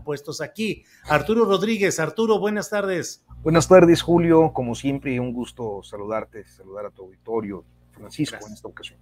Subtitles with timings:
[0.00, 0.84] Puestos aquí.
[1.04, 3.26] Arturo Rodríguez, Arturo, buenas tardes.
[3.42, 4.52] Buenas tardes, Julio.
[4.54, 8.50] Como siempre, un gusto saludarte, saludar a tu auditorio, Francisco, Gracias.
[8.50, 9.00] en esta ocasión.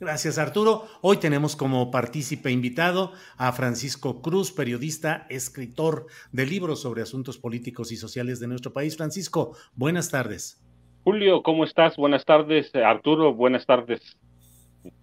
[0.00, 0.84] Gracias, Arturo.
[1.00, 7.90] Hoy tenemos como partícipe invitado a Francisco Cruz, periodista, escritor de libros sobre asuntos políticos
[7.90, 8.96] y sociales de nuestro país.
[8.96, 10.62] Francisco, buenas tardes.
[11.04, 11.96] Julio, ¿cómo estás?
[11.96, 12.70] Buenas tardes.
[12.74, 14.00] Arturo, buenas tardes.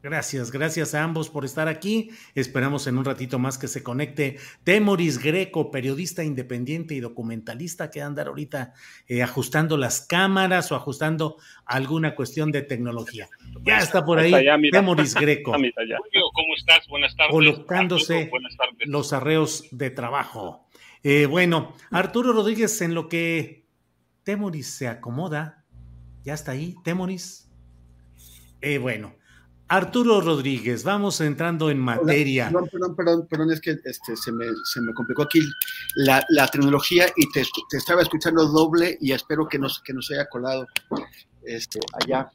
[0.01, 2.09] Gracias, gracias a ambos por estar aquí.
[2.33, 8.01] Esperamos en un ratito más que se conecte Temoris Greco, periodista independiente y documentalista que
[8.01, 8.73] andar ahorita
[9.07, 13.27] eh, ajustando las cámaras o ajustando alguna cuestión de tecnología.
[13.63, 14.57] Ya está por ahí allá.
[14.71, 15.51] Temoris Greco,
[16.33, 16.87] ¿cómo estás?
[16.87, 17.31] Buenas tardes.
[17.31, 18.87] colocándose Arturo, buenas tardes.
[18.87, 20.67] los arreos de trabajo.
[21.03, 23.65] Eh, bueno, Arturo Rodríguez, en lo que
[24.23, 25.65] Temoris se acomoda,
[26.23, 27.51] ya está ahí, Temoris.
[28.61, 29.15] Eh, bueno,
[29.67, 32.45] Arturo Rodríguez, vamos entrando en materia.
[32.45, 35.41] Perdón, perdón, perdón, perdón, es que este, se, me, se me complicó aquí
[35.95, 40.11] la, la tecnología y te, te estaba escuchando doble y espero que nos, que nos
[40.11, 40.67] haya colado
[41.43, 42.31] este, allá.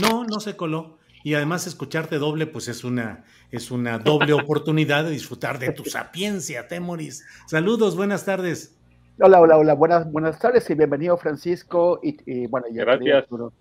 [0.00, 0.98] No, no se coló.
[1.24, 5.84] Y además escucharte doble, pues es una, es una doble oportunidad de disfrutar de tu
[5.84, 7.24] sapiencia, Temoris.
[7.46, 8.76] Saludos, buenas tardes.
[9.20, 13.16] Hola, hola, hola, buenas, buenas tardes y bienvenido Francisco y, y, bueno, ya Gracias.
[13.16, 13.52] Arturo.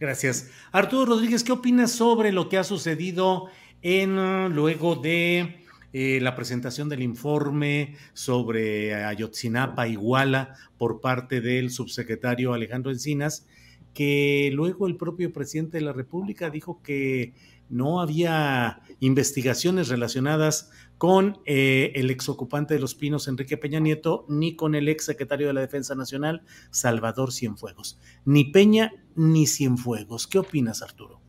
[0.00, 0.50] Gracias.
[0.70, 3.46] Arturo Rodríguez, ¿qué opinas sobre lo que ha sucedido
[3.82, 11.70] en uh, luego de eh, la presentación del informe sobre Ayotzinapa, Iguala, por parte del
[11.70, 13.46] subsecretario Alejandro Encinas,
[13.92, 17.32] que luego el propio presidente de la República dijo que
[17.70, 24.56] no había investigaciones relacionadas con eh, el exocupante de Los Pinos, Enrique Peña Nieto, ni
[24.56, 28.00] con el ex secretario de la Defensa Nacional, Salvador Cienfuegos.
[28.24, 30.26] Ni Peña ni Cienfuegos.
[30.26, 31.20] ¿Qué opinas, Arturo?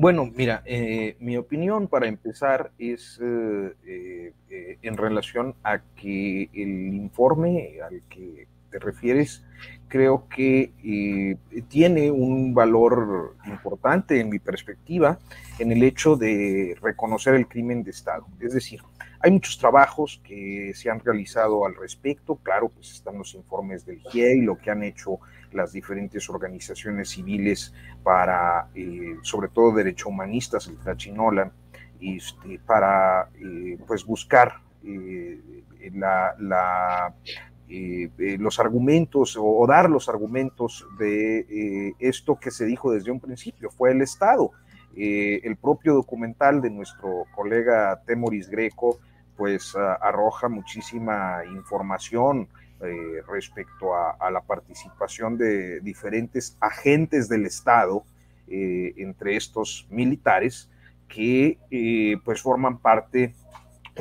[0.00, 6.94] Bueno, mira, eh, mi opinión para empezar es eh, eh, en relación a que el
[6.94, 9.44] informe al que te refieres
[9.88, 11.36] creo que eh,
[11.68, 15.18] tiene un valor importante en mi perspectiva
[15.58, 18.26] en el hecho de reconocer el crimen de Estado.
[18.38, 18.80] Es decir,
[19.20, 24.00] hay muchos trabajos que se han realizado al respecto, claro, pues están los informes del
[24.00, 25.18] GIEI, lo que han hecho
[25.52, 31.50] las diferentes organizaciones civiles para, eh, sobre todo derecho humanistas, el Trachinola,
[32.00, 34.60] este, para eh, pues buscar
[36.38, 37.14] la
[37.70, 43.10] eh, eh, los argumentos o, dar los argumentos de eh, esto que se dijo desde
[43.10, 44.50] un principio, fue el Estado.
[44.96, 48.98] El propio documental de nuestro colega Temoris Greco
[49.36, 52.48] pues arroja muchísima información
[53.28, 58.02] respecto a, la participación de diferentes agentes del Estado,
[58.48, 60.68] entre estos militares,
[61.06, 61.58] que
[62.24, 63.36] pues forman parte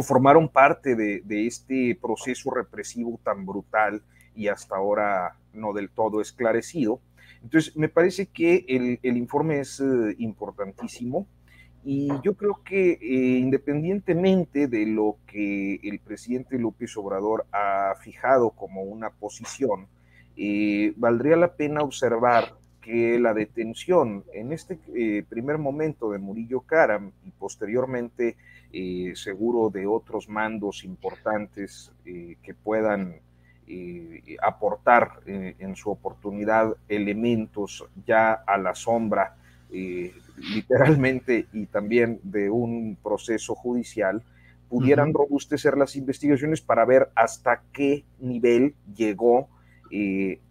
[0.03, 4.01] formaron parte de, este proceso represivo tan brutal
[4.35, 6.99] y hasta ahora no del todo esclarecido.
[7.41, 11.27] Entonces, me parece que el, informe es eh, importantísimo
[11.83, 12.99] y yo creo que eh,
[13.39, 19.87] independientemente de lo que el presidente López Obrador ha fijado como una posición,
[20.35, 24.79] eh, valdría la pena observar que la detención en este
[25.27, 28.37] primer momento de Murillo Karam y posteriormente
[28.73, 33.15] eh, seguro de otros mandos importantes eh, que puedan
[33.65, 39.35] eh, aportar en su oportunidad elementos ya a la sombra
[39.69, 44.23] literalmente y también de un proceso judicial,
[44.69, 49.49] pudieran robustecer las investigaciones para ver hasta qué nivel llegó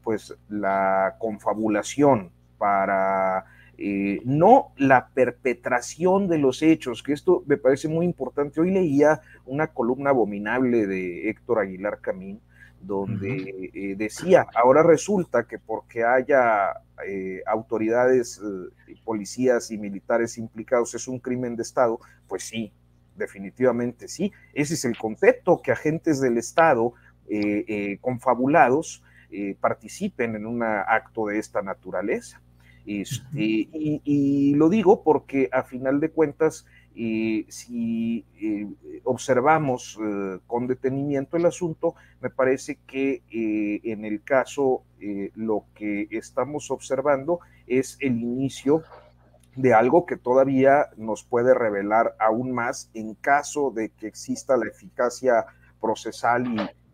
[0.03, 3.47] pues la confabulación para
[3.79, 8.61] eh, no la perpetración de los hechos, que esto me parece muy importante.
[8.61, 12.41] Hoy leía una columna abominable de Héctor Aguilar Camín,
[12.81, 16.83] donde eh, decía, ahora resulta que porque haya
[17.47, 18.41] autoridades,
[19.05, 22.73] policías y militares implicados es un crimen de Estado, pues sí,
[23.17, 24.33] definitivamente sí.
[24.55, 26.95] Ese es el concepto, que agentes del Estado
[28.01, 32.41] confabulados eh, participen en un acto de esta naturaleza.
[32.87, 33.69] Este,
[34.05, 38.69] y, lo digo porque a final de cuentas, eh, si eh,
[39.05, 39.99] observamos
[40.47, 44.83] con detenimiento el asunto, me parece que en el caso
[45.35, 48.85] lo que estamos observando es el inicio
[49.57, 54.67] de algo que todavía nos puede revelar aún más en caso de que exista la
[54.67, 55.47] eficacia
[55.81, 56.47] procesal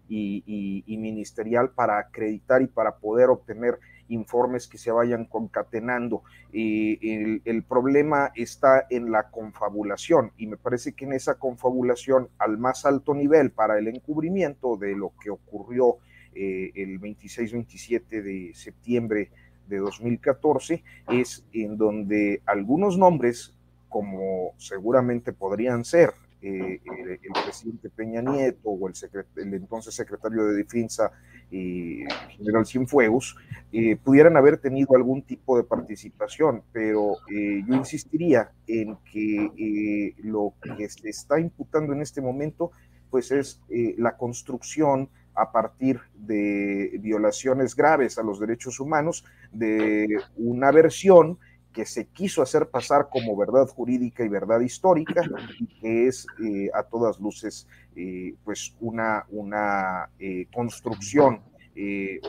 [0.09, 3.79] y, y, ministerial para acreditar y para poder obtener
[4.09, 6.23] informes que se vayan concatenando.
[6.53, 12.59] el, el, problema está en la confabulación y me parece que en esa confabulación al
[12.59, 15.99] más alto nivel para el encubrimiento de lo que ocurrió
[16.35, 19.31] eh, el 26-27 de septiembre
[19.69, 23.55] de 2014 es en donde algunos nombres,
[23.91, 28.95] como seguramente podrían ser eh, el, presidente Peña Nieto o el,
[29.37, 31.13] el entonces secretario de Defensa,
[31.53, 33.37] eh, general Cienfuegos,
[33.73, 40.55] eh, pudieran haber tenido algún tipo de participación, pero eh, yo insistiría en que lo
[40.63, 42.71] que se está imputando en este momento
[43.11, 43.61] pues es
[43.99, 49.23] la construcción a partir de violaciones graves a los derechos humanos
[49.53, 51.39] de una versión
[51.73, 55.23] que se quiso hacer pasar como verdad jurídica y verdad histórica,
[55.59, 57.67] y que es eh, a todas luces
[57.97, 61.43] eh, pues una, una eh, construcción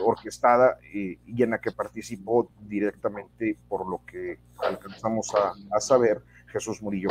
[0.02, 6.80] orquestada y en la que participó directamente, por lo que alcanzamos a, a saber, Jesús
[6.80, 7.10] Murillo.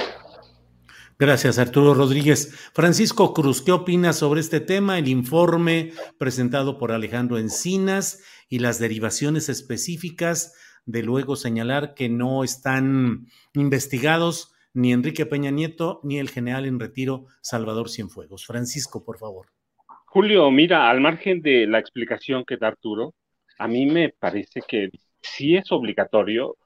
[1.20, 2.52] Gracias, Arturo Rodríguez.
[2.74, 8.80] Francisco Cruz, ¿qué opinas sobre este tema, el informe presentado por Alejandro Encinas y las
[8.80, 10.54] derivaciones específicas
[10.86, 16.80] de luego señalar que no están investigados ni Enrique Peña Nieto ni el general en
[16.80, 18.46] retiro Salvador Cienfuegos.
[18.46, 19.48] Francisco, por favor.
[20.06, 23.14] Julio, mira, al margen de la explicación que da Arturo,
[23.58, 24.90] a mí me parece que
[25.22, 26.58] sí es obligatorio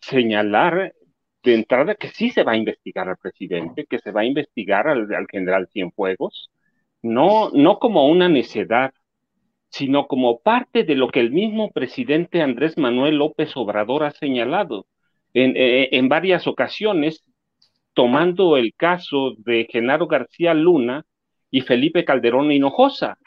[0.00, 0.94] señalar
[1.42, 4.88] de entrada que sí se va a investigar al presidente, que se va a investigar
[4.88, 6.50] al, al general Cienfuegos,
[7.02, 8.92] no, no como una necedad
[9.70, 14.86] sino como parte de lo que el mismo presidente Andrés Manuel López Obrador ha señalado
[15.34, 17.24] en, eh, en varias ocasiones,
[17.94, 21.04] tomando el caso de Genaro García Luna
[21.50, 23.18] y Felipe Calderón Hinojosa.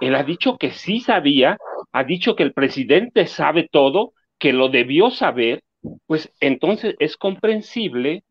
[0.00, 1.58] Él ha dicho que sí sabía,
[1.92, 5.62] ha dicho que el presidente sabe todo, que lo debió saber,
[6.06, 8.24] pues entonces es comprensible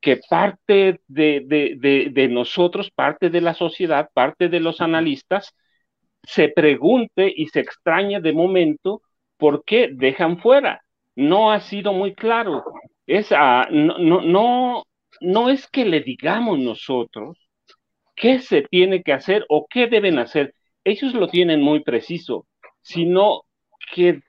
[0.00, 5.54] que parte de, de, de, nosotros, parte de la sociedad, parte de los analistas,
[6.26, 9.00] se pregunte y se extraña de momento
[9.36, 10.82] por qué dejan fuera.
[11.14, 12.64] No ha sido muy claro.
[13.06, 14.84] Es, no, no, no,
[15.20, 17.38] no es que le digamos nosotros
[18.16, 20.54] qué se tiene que hacer o qué deben hacer.
[20.84, 22.46] Ellos lo tienen muy preciso,
[22.82, 23.42] sino
[23.94, 24.20] que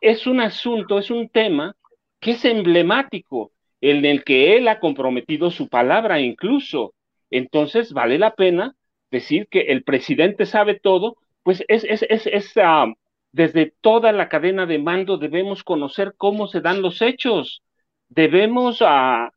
[0.00, 1.74] es un asunto, es un tema
[2.20, 6.94] que es emblemático, en el que él ha comprometido su palabra incluso.
[7.30, 8.74] Entonces vale la pena
[9.10, 12.86] decir que el presidente sabe todo, pues es, es, es, ah,
[13.32, 17.62] desde toda la cadena de mando debemos conocer cómo se dan los hechos.
[18.08, 19.28] Debemos uh,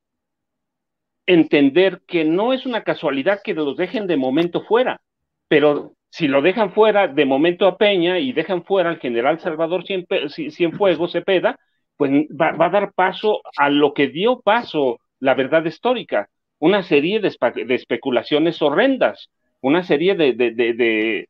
[1.25, 5.01] entender que no es una casualidad que los dejen de momento fuera,
[5.47, 9.83] pero si lo dejan fuera de momento a Peña y dejan fuera al general Salvador
[9.85, 11.59] Cienfuegos Cepeda,
[11.97, 17.19] pues va, a dar paso a lo que dio paso la verdad histórica, una serie
[17.19, 19.29] de especulaciones horrendas,
[19.61, 21.29] una serie de, de, de,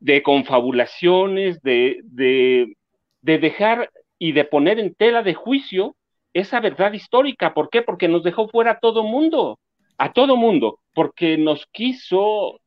[0.00, 2.74] de confabulaciones, de, de,
[3.22, 5.96] dejar y de poner en tela de juicio
[6.32, 7.54] esa verdad histórica.
[7.54, 7.82] ¿Por qué?
[7.82, 9.58] Porque nos dejó fuera a todo mundo,
[9.98, 12.60] a todo mundo, porque nos quiso,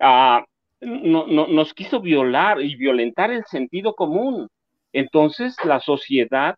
[0.00, 0.40] uh,
[0.80, 4.48] no, no, nos quiso violar y violentar el sentido común.
[4.92, 6.56] Entonces la sociedad,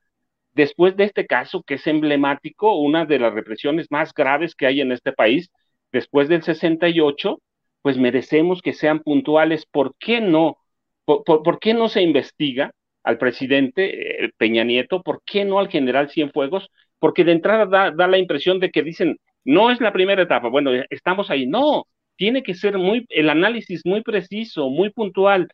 [0.52, 4.80] después de este caso que es emblemático, una de las represiones más graves que hay
[4.80, 5.50] en este país,
[5.92, 7.40] después del 68,
[7.82, 9.66] pues merecemos que sean puntuales.
[9.66, 10.58] ¿Por qué no?
[11.04, 15.02] ¿Por, qué no se investiga al presidente eh, Peña Nieto?
[15.02, 16.70] ¿Por qué no al general Cienfuegos?
[16.98, 20.70] Porque de entrada da, la impresión de que dicen, no es la primera etapa, bueno,
[20.90, 25.48] estamos ahí, no, tiene que ser muy, el análisis muy preciso, muy puntual,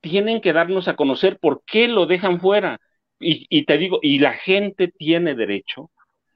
[0.00, 2.80] tienen que darnos a conocer por qué lo dejan fuera.
[3.22, 5.90] Y, te digo, y la gente tiene derecho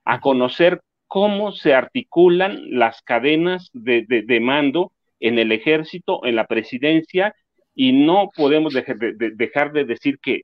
[0.04, 7.34] a conocer cómo se articulan las cadenas de, mando en el ejército, en la presidencia,
[7.74, 10.42] y no podemos dejar de, decir que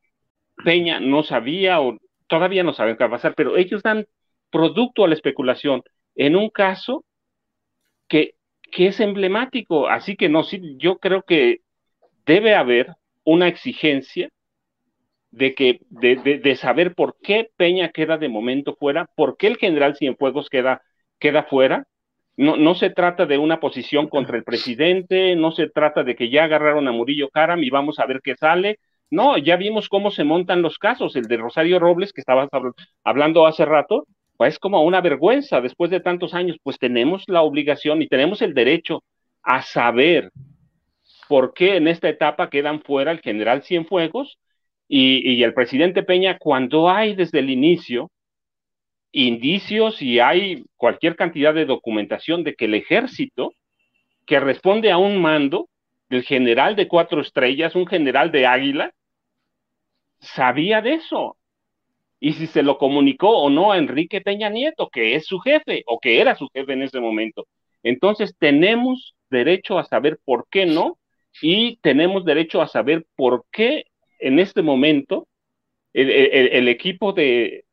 [0.65, 4.07] Peña no sabía o todavía no saben qué va a pasar, pero ellos dan
[4.51, 5.83] producto a la especulación
[6.15, 7.05] en un caso
[8.09, 8.35] que,
[8.71, 9.89] que es emblemático.
[9.89, 11.61] Así que no, sí, yo creo que
[12.27, 14.29] debe haber una exigencia
[15.31, 19.57] de que de, de, saber por qué Peña queda de momento fuera, por qué el
[19.57, 20.83] general Cienfuegos queda,
[21.19, 21.87] queda fuera.
[22.37, 26.31] No, no se trata de una posición contra el presidente, no se trata de que
[26.31, 28.79] ya agarraron a Murillo Karam y vamos a ver qué sale.
[29.11, 31.17] No, ya vimos cómo se montan los casos.
[31.17, 32.49] El de Rosario Robles, que estabas
[33.05, 34.07] hablando hace rato,
[34.37, 36.57] pues es como una vergüenza después de tantos años.
[36.63, 39.03] Pues tenemos la obligación y tenemos el derecho
[39.43, 40.31] a saber
[41.29, 44.39] por qué en esta etapa quedan fuera el general Cienfuegos
[44.93, 48.11] y, el presidente Peña cuando hay desde el inicio
[49.13, 53.53] indicios y hay cualquier cantidad de documentación de que el ejército,
[54.27, 55.69] que responde a un mando
[56.09, 58.93] del general de cuatro estrellas, un general de águila,
[60.19, 61.37] sabía de eso.
[62.19, 65.85] Y si se lo comunicó o no a Enrique Peña Nieto, que es su jefe
[65.87, 67.47] o que era su jefe en ese momento.
[67.85, 70.99] Entonces tenemos derecho a saber por qué no
[71.41, 73.85] y tenemos derecho a saber por qué
[74.21, 75.29] en este momento
[75.93, 77.65] el, equipo de,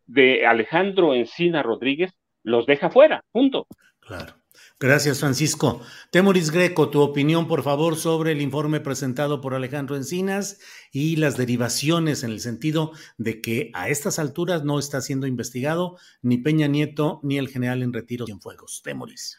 [0.48, 2.12] Alejandro Encina Rodríguez
[2.44, 3.68] los deja fuera, punto.
[4.00, 4.34] Claro.
[4.80, 5.82] Gracias, Francisco.
[6.12, 10.60] Temoris Greco, tu opinión, por favor, sobre el informe presentado por Alejandro Encinas
[10.92, 15.98] y las derivaciones en el sentido de que a estas alturas no está siendo investigado
[16.22, 18.82] ni Peña Nieto ni el general en retiro Cienfuegos.
[18.84, 19.38] Temoris.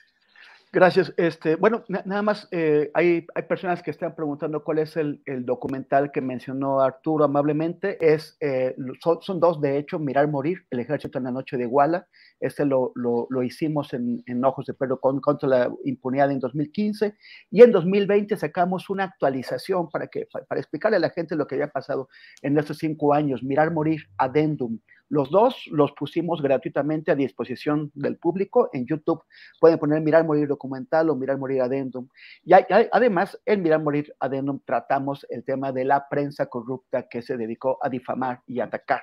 [0.70, 1.14] Gracias.
[1.16, 5.46] Este, bueno, nada más eh, hay, hay, personas que están preguntando cuál es el, el
[5.46, 7.96] documental que mencionó Arturo amablemente.
[8.00, 11.64] Es, eh, son, son, dos, de hecho, Mirar Morir, El Ejército en la Noche de
[11.64, 12.06] Iguala.
[12.38, 17.16] Este lo, lo, lo hicimos en, en, Ojos de Perro contra la impunidad en 2015
[17.50, 21.54] y en 2020 sacamos una actualización para, que, para explicarle a la gente lo que
[21.54, 22.10] había pasado
[22.42, 23.42] en estos cinco años.
[23.42, 29.22] Mirar Morir, Addendum los dos los pusimos gratuitamente a disposición del público en YouTube.
[29.60, 32.08] Pueden poner Mirar Morir documental o Mirar Morir Adendum.
[32.44, 37.36] Y además, en Mirar Morir Adendum tratamos el tema de la prensa corrupta que se
[37.36, 39.02] dedicó a difamar y atacar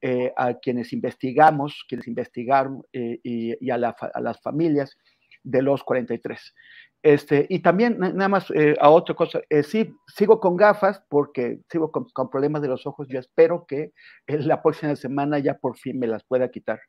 [0.00, 4.96] eh, a quienes investigamos, quienes investigaron eh, y, a, a las familias
[5.42, 6.54] de los 43.
[7.02, 11.60] Este, y también, nada más eh, a otra cosa, eh, sí, sigo con gafas porque
[11.70, 13.06] sigo con, problemas de los ojos.
[13.08, 13.92] Yo espero que
[14.26, 16.80] la próxima semana ya por fin me las pueda quitar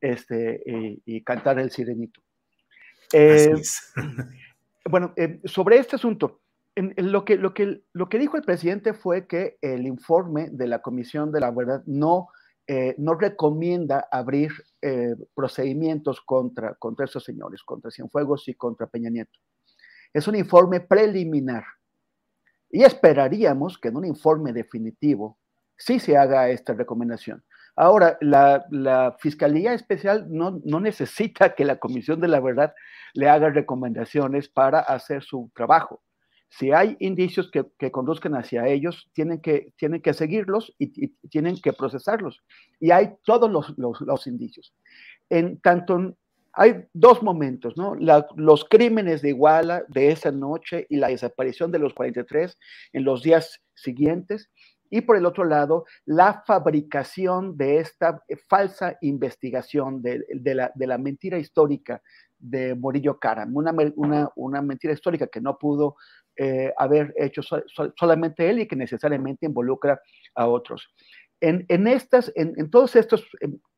[0.00, 0.62] este,
[1.04, 2.20] y, cantar el sirenito.
[3.12, 3.54] Eh,
[4.90, 6.40] bueno, sobre este asunto,
[6.74, 10.80] lo, que, lo, que, lo que dijo el presidente fue que el informe de la
[10.80, 12.28] Comisión de la Verdad no
[12.68, 14.50] eh, no recomienda abrir
[14.82, 19.38] eh, procedimientos contra, contra esos señores, contra Cienfuegos y contra Peña Nieto.
[20.12, 21.64] Es un informe preliminar.
[22.68, 25.38] Y esperaríamos que en un informe definitivo
[25.76, 27.44] sí se haga esta recomendación.
[27.76, 32.74] Ahora, la, Fiscalía Especial no, no, necesita que la Comisión de la Verdad
[33.12, 36.02] le haga recomendaciones para hacer su trabajo.
[36.48, 41.72] Si hay indicios que, conduzcan hacia ellos, tienen que, tienen que seguirlos y, tienen que
[41.72, 42.42] procesarlos.
[42.80, 44.74] Y hay todos los, indicios.
[45.28, 46.16] En tanto,
[46.52, 47.94] hay dos momentos, ¿no?
[47.94, 52.58] los crímenes de Iguala de esa noche y la desaparición de los 43
[52.92, 54.50] en los días siguientes.
[54.88, 60.24] Y por el otro lado, la fabricación de esta falsa investigación de,
[60.54, 62.00] la, de la, mentira histórica
[62.38, 65.96] de Morillo Cara, una, una, una, mentira histórica que no pudo
[66.38, 67.40] eh, haber hecho
[67.96, 69.98] solamente él y que necesariamente involucra
[70.34, 70.86] a otros.
[71.40, 73.26] En, en estas, en, todos estos,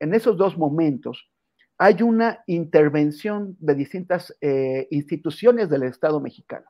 [0.00, 1.30] en, esos dos momentos,
[1.76, 6.66] hay una intervención de distintas eh, instituciones del Estado mexicano.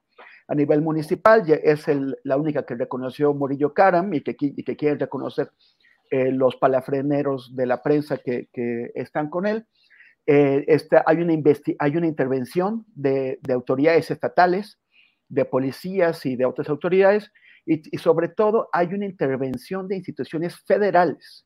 [0.46, 1.86] A nivel municipal ya es
[2.24, 5.50] la única que reconoció Morillo Caram y que, y que quieren reconocer
[6.10, 9.66] eh, los palafreneros de la prensa que, que están con él.
[10.26, 11.32] Este, hay, una
[11.78, 14.78] hay una intervención de, de autoridades estatales
[15.28, 17.30] de policías y de otras autoridades,
[17.66, 21.44] y, sobre todo hay una intervención de instituciones federales.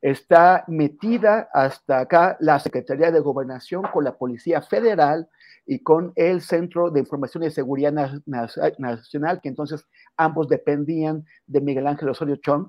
[0.00, 5.28] Está metida hasta acá la Secretaría de Gobernación con la Policía Federal
[5.66, 7.92] y con el Centro de Información y Seguridad
[8.24, 9.84] Nacional, que entonces
[10.16, 12.66] ambos dependían de Miguel Ángel Osorio Chong.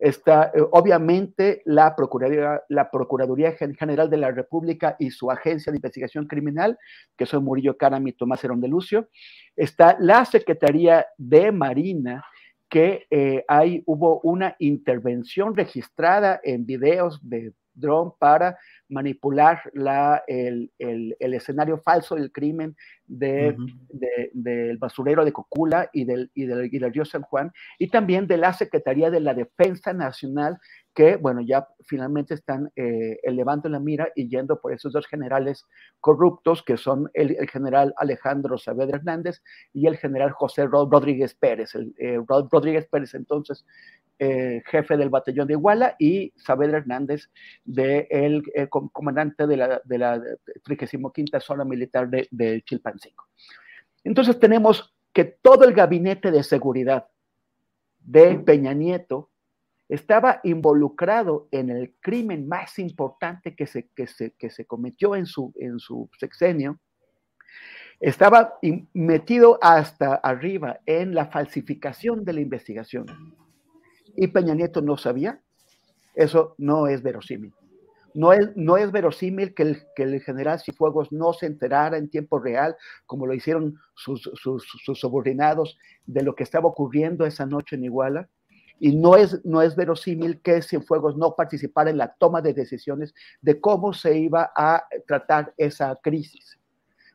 [0.00, 5.76] Está eh, obviamente la Procuraduría, la Procuraduría General de la República y su Agencia de
[5.76, 6.78] Investigación Criminal,
[7.16, 9.08] que son Murillo Caram y Tomás Herón de Lucio.
[9.54, 12.24] Está la Secretaría de Marina,
[12.70, 18.58] que eh, hay, hubo una intervención registrada en videos de dron para
[18.88, 20.70] manipular la, el,
[21.18, 23.56] escenario falso del crimen del
[24.78, 28.36] basurero de Cocula y del, y del, y del río San Juan, y también de
[28.36, 30.58] la Secretaría de la Defensa Nacional,
[30.94, 35.66] que, bueno, ya finalmente están eh, elevando la mira y yendo por esos dos generales
[36.00, 39.40] corruptos, que son el, general Alejandro Saavedra Hernández
[39.72, 41.74] y el general José Rodríguez Pérez.
[41.74, 43.64] El, eh, Rodríguez Pérez, entonces,
[44.22, 47.30] eh, jefe del batallón de Iguala, y Saavedra Hernández,
[47.64, 50.22] de el, comandante de la, de la
[50.62, 51.10] 35
[51.40, 53.24] zona militar de, de Chilpancingo.
[54.04, 57.08] Entonces tenemos que todo el gabinete de seguridad
[57.98, 59.30] de Peña Nieto
[59.88, 65.24] estaba involucrado en el crimen más importante que se, que se, que se cometió en
[65.24, 66.78] su, en su sexenio,
[67.98, 68.58] estaba
[68.92, 73.06] metido hasta arriba en la falsificación de la investigación.
[74.16, 75.40] Y Peña Nieto no sabía.
[76.14, 77.54] Eso no es verosímil.
[78.12, 82.10] No es, no es verosímil que el, que el general Cifuegos no se enterara en
[82.10, 82.76] tiempo real,
[83.06, 84.64] como lo hicieron sus, sus,
[84.98, 88.28] subordinados, de lo que estaba ocurriendo esa noche en Iguala
[88.80, 93.14] y no es, no es verosímil que Cienfuegos no participara en la toma de decisiones
[93.42, 96.58] de cómo se iba a tratar esa crisis.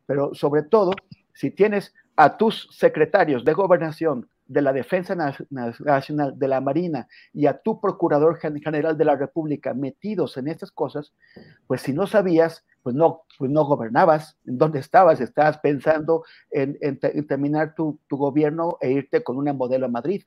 [0.06, 0.92] Pero sobre todo,
[1.34, 7.48] si tienes a tus secretarios de gobernación, de la Defensa Nacional, de la Marina y
[7.48, 11.14] a tu Procurador General de la República metidos en estas cosas,
[11.68, 14.38] pues si no sabías, pues no, pues no gobernabas.
[14.46, 15.20] ¿En dónde estabas?
[15.20, 16.78] Estabas pensando en,
[17.28, 20.24] terminar tu, tu, gobierno e irte con una modelo a Madrid.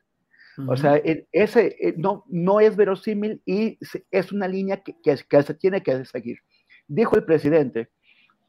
[0.67, 3.77] O sea, ese e, no, no es verosímil y
[4.11, 6.39] es una línea que, que, se tiene que seguir.
[6.85, 7.91] Dijo el presidente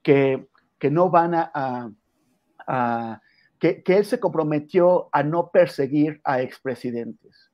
[0.02, 0.48] que,
[0.80, 1.92] que no van a,
[2.66, 3.20] a,
[3.60, 7.50] que, él se comprometió a no perseguir a expresidentes.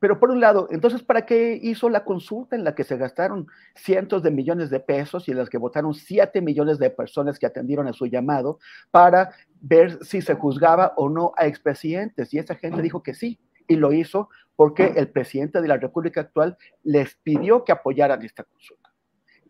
[0.00, 3.46] Pero por un lado, entonces, ¿para qué hizo la consulta en la que se gastaron
[3.74, 7.46] cientos de millones de pesos y en las que votaron siete millones de personas que
[7.46, 8.58] atendieron a su llamado
[8.90, 9.30] para
[9.62, 12.34] ver si se juzgaba o no a expresidentes?
[12.34, 16.20] Y esa gente dijo que sí y lo hizo porque el presidente de la República
[16.20, 18.83] actual les pidió que apoyaran esta consulta.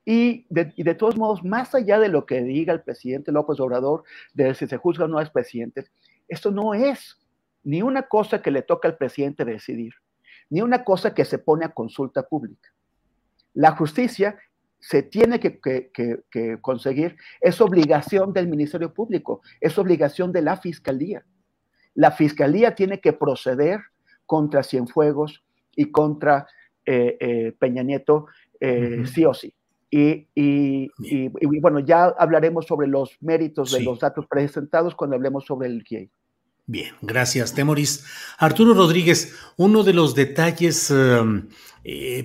[0.04, 4.54] Y de, todos modos, más allá de lo que diga el presidente López Obrador, de
[4.54, 5.86] si se juzga o no a presidente,
[6.28, 7.18] esto no es
[7.62, 9.94] ni una cosa que le toca al presidente decidir,
[10.50, 12.70] ni una cosa que se pone a consulta pública.
[13.54, 14.38] La justicia
[14.78, 21.24] se tiene que, que, conseguir, es obligación del Ministerio Público, es obligación de la Fiscalía.
[21.94, 23.80] La Fiscalía tiene que proceder
[24.26, 25.42] contra Cienfuegos
[25.74, 26.46] y contra
[26.84, 28.26] eh, eh, Peña Nieto,
[28.60, 29.54] eh, sí o sí.
[29.96, 35.68] Y, y, bueno, ya hablaremos sobre los méritos de los datos presentados cuando hablemos sobre
[35.68, 36.10] el GIEI.
[36.66, 38.04] Bien, gracias, Temoris.
[38.38, 41.48] Arturo Rodríguez, uno de los detalles em,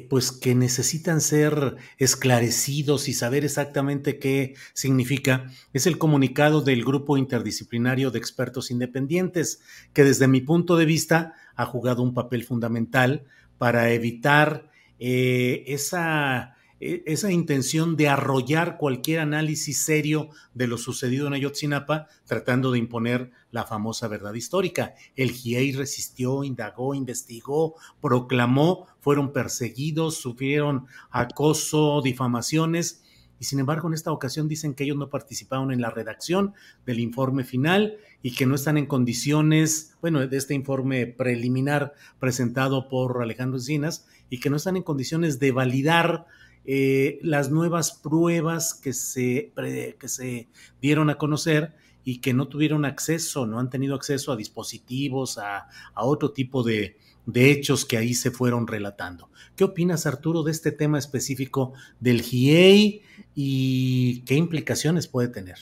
[0.09, 7.17] pues que necesitan ser esclarecidos y saber exactamente qué significa es el comunicado del Grupo
[7.17, 9.61] Interdisciplinario de Expertos Independientes,
[9.93, 13.25] que desde mi punto de vista ha jugado un papel fundamental
[13.59, 21.33] para evitar eh, esa, esa intención de arrollar cualquier análisis serio de lo sucedido en
[21.33, 24.95] Ayotzinapa, tratando de imponer la famosa verdad histórica.
[25.15, 33.03] El GIEI resistió, indagó, investigó, proclamó, fueron perseguidos, sufrieron acoso, difamaciones
[33.39, 36.53] y sin embargo en esta ocasión dicen que ellos no participaron en la redacción
[36.85, 42.89] del informe final y que no están en condiciones, bueno, de este informe preliminar presentado
[42.89, 46.25] por Alejandro Encinas, y que no están en condiciones de validar
[46.71, 49.51] eh, las nuevas pruebas que se,
[49.97, 50.47] que se
[50.79, 55.67] dieron a conocer y que no tuvieron acceso, no han tenido acceso a dispositivos, a,
[55.95, 59.29] a otro tipo de, de hechos que ahí se fueron relatando.
[59.55, 63.01] ¿Qué opinas, Arturo, de este tema específico del GIEI
[63.33, 65.57] y qué implicaciones puede tener?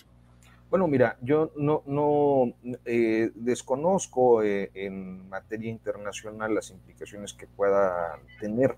[0.70, 8.20] Bueno, mira, yo no, no eh, desconozco eh, en materia internacional las implicaciones que pueda
[8.42, 8.76] tener,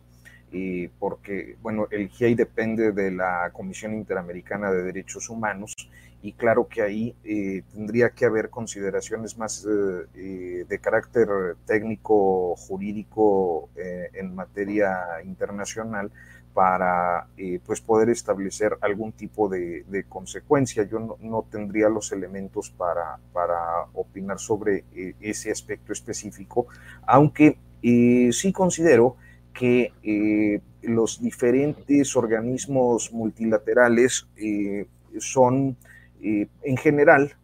[0.98, 5.76] porque, bueno, el GIEI depende de la Comisión Interamericana de Derechos Humanos
[6.22, 11.28] y claro que ahí eh, tendría que haber consideraciones más eh, eh, de carácter
[11.66, 16.12] técnico jurídico en materia internacional
[16.54, 17.28] para
[17.66, 20.84] pues poder establecer algún tipo de, consecuencia.
[20.84, 24.84] Yo no, no, tendría los elementos para, para opinar sobre
[25.22, 26.68] ese aspecto específico,
[27.06, 29.16] aunque sí considero
[29.60, 34.88] que eh, los diferentes organismos multilaterales eh,
[35.20, 35.76] son
[36.22, 37.36] en general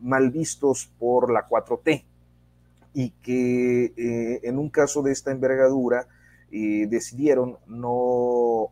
[0.00, 2.04] mal vistos por la 4T
[2.94, 6.08] y que en un caso de esta envergadura
[6.50, 8.70] decidieron no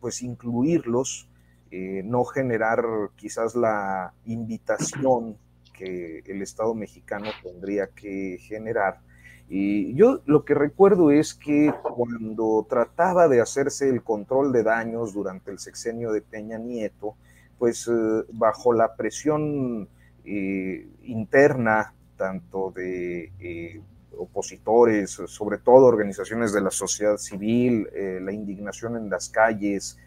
[0.00, 1.28] pues incluirlos,
[1.70, 5.36] no generar quizás la invitación
[5.72, 9.00] que el Estado mexicano tendría que generar.
[9.48, 15.14] Y yo lo que recuerdo es que cuando trataba de hacerse el control de daños
[15.14, 17.14] durante el sexenio de Peña Nieto,
[17.58, 19.88] pues eh, bajo la presión
[20.24, 23.80] eh, interna, tanto de eh,
[24.18, 27.86] opositores, sobre todo organizaciones de la sociedad civil,
[28.22, 29.98] la indignación en las calles,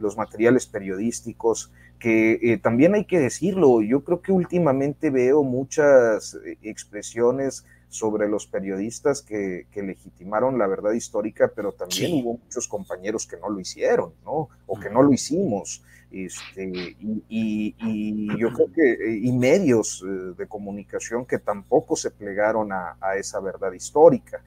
[0.00, 1.70] los materiales periodísticos,
[2.00, 8.28] que eh, también hay que decirlo, yo creo que últimamente veo muchas eh, expresiones sobre
[8.28, 13.60] los periodistas que, legitimaron la verdad histórica, pero también hubo muchos compañeros que no lo
[13.60, 14.48] hicieron, ¿no?
[14.66, 15.82] O que no lo hicimos.
[16.10, 16.96] Este,
[17.28, 17.74] y,
[18.38, 20.04] yo creo que, eh, y medios
[20.36, 24.42] de comunicación que tampoco se plegaron a, esa verdad histórica,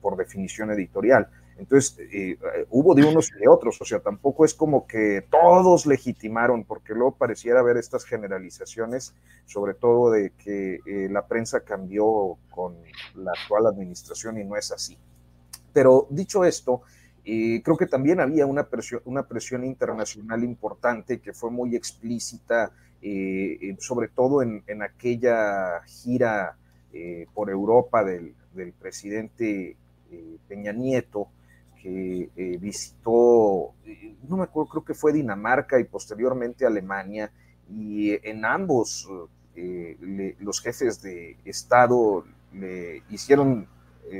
[0.00, 1.28] por definición editorial.
[1.56, 2.36] Entonces, eh,
[2.70, 6.94] hubo de unos y de otros, o sea, tampoco es como que todos legitimaron, porque
[6.94, 9.14] luego pareciera haber estas generalizaciones,
[9.46, 12.76] sobre todo de que eh, la prensa cambió con
[13.14, 14.98] la actual administración y no es así.
[15.72, 16.82] Pero dicho esto,
[17.24, 22.72] eh, creo que también había una presión, una presión internacional importante que fue muy explícita,
[23.80, 26.56] sobre todo en, aquella gira
[27.34, 29.76] por Europa del presidente
[30.48, 31.28] Peña Nieto,
[31.84, 37.30] que eh, visitó, eh, no me acuerdo, creo que fue Dinamarca y posteriormente Alemania,
[37.68, 39.06] y en ambos
[39.54, 43.68] eh, los jefes de Estado le hicieron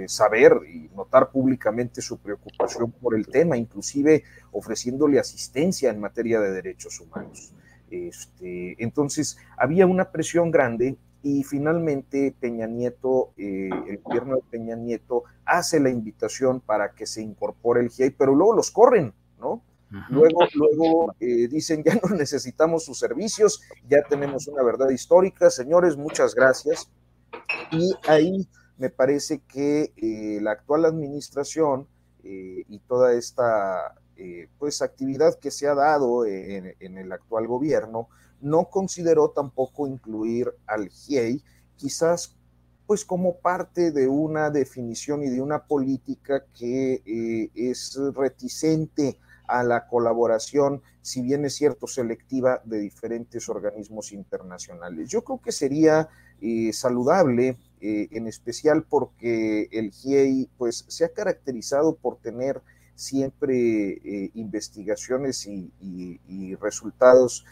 [0.07, 6.53] saber y notar públicamente su preocupación por el tema, inclusive ofreciéndole asistencia en materia de
[6.53, 7.53] derechos humanos.
[7.91, 14.77] Este, entonces, había una presión grande y finalmente Peña Nieto, eh, el gobierno de Peña
[14.77, 19.63] Nieto hace la invitación para que se incorpore el GIEI, pero luego los corren, ¿no?
[20.11, 25.97] Luego, luego eh, dicen, ya no necesitamos sus servicios, ya tenemos una verdad histórica, señores,
[25.97, 26.91] muchas gracias.
[27.71, 31.89] Y ahí me parece que eh, la actual administración
[32.23, 33.95] y toda esta
[34.59, 38.09] pues actividad que se ha dado en, en el actual gobierno,
[38.41, 41.43] no consideró tampoco incluir al GIEI,
[41.77, 42.37] quizás
[42.87, 49.63] pues como parte de una definición y de una política que eh, es reticente a
[49.63, 55.09] la colaboración, si bien es cierto, selectiva de diferentes organismos internacionales.
[55.09, 56.09] Yo creo que sería
[56.41, 62.63] eh, saludable, eh, en especial porque el GIEI pues, se ha caracterizado por tener
[62.95, 67.45] siempre investigaciones y resultados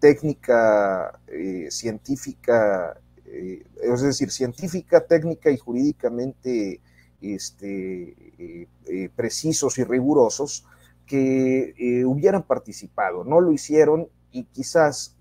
[0.00, 6.80] técnica eh, científica, es decir, científica, técnica y jurídicamente
[7.20, 8.68] este,
[9.14, 10.64] precisos y rigurosos
[11.06, 13.24] que hubieran participado.
[13.24, 15.16] No lo hicieron y quizás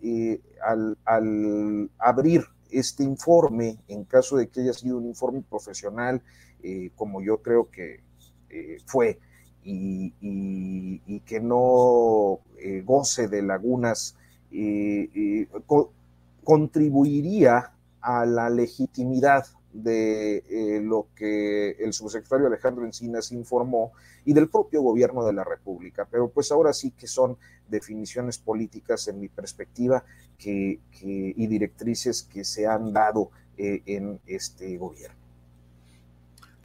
[0.63, 6.21] al, abrir este informe, en caso de que haya sido un informe profesional,
[6.95, 8.01] como yo creo que
[8.85, 9.19] fue,
[9.65, 14.15] y, que no eh, goce de lagunas
[16.43, 23.91] contribuiría a la legitimidad de eh, lo que el subsecretario Alejandro Encinas informó
[24.23, 26.07] y del propio gobierno de la República.
[26.09, 30.03] Pero pues ahora sí que son definiciones políticas en mi perspectiva
[30.39, 35.17] y directrices que se han dado eh, en este gobierno.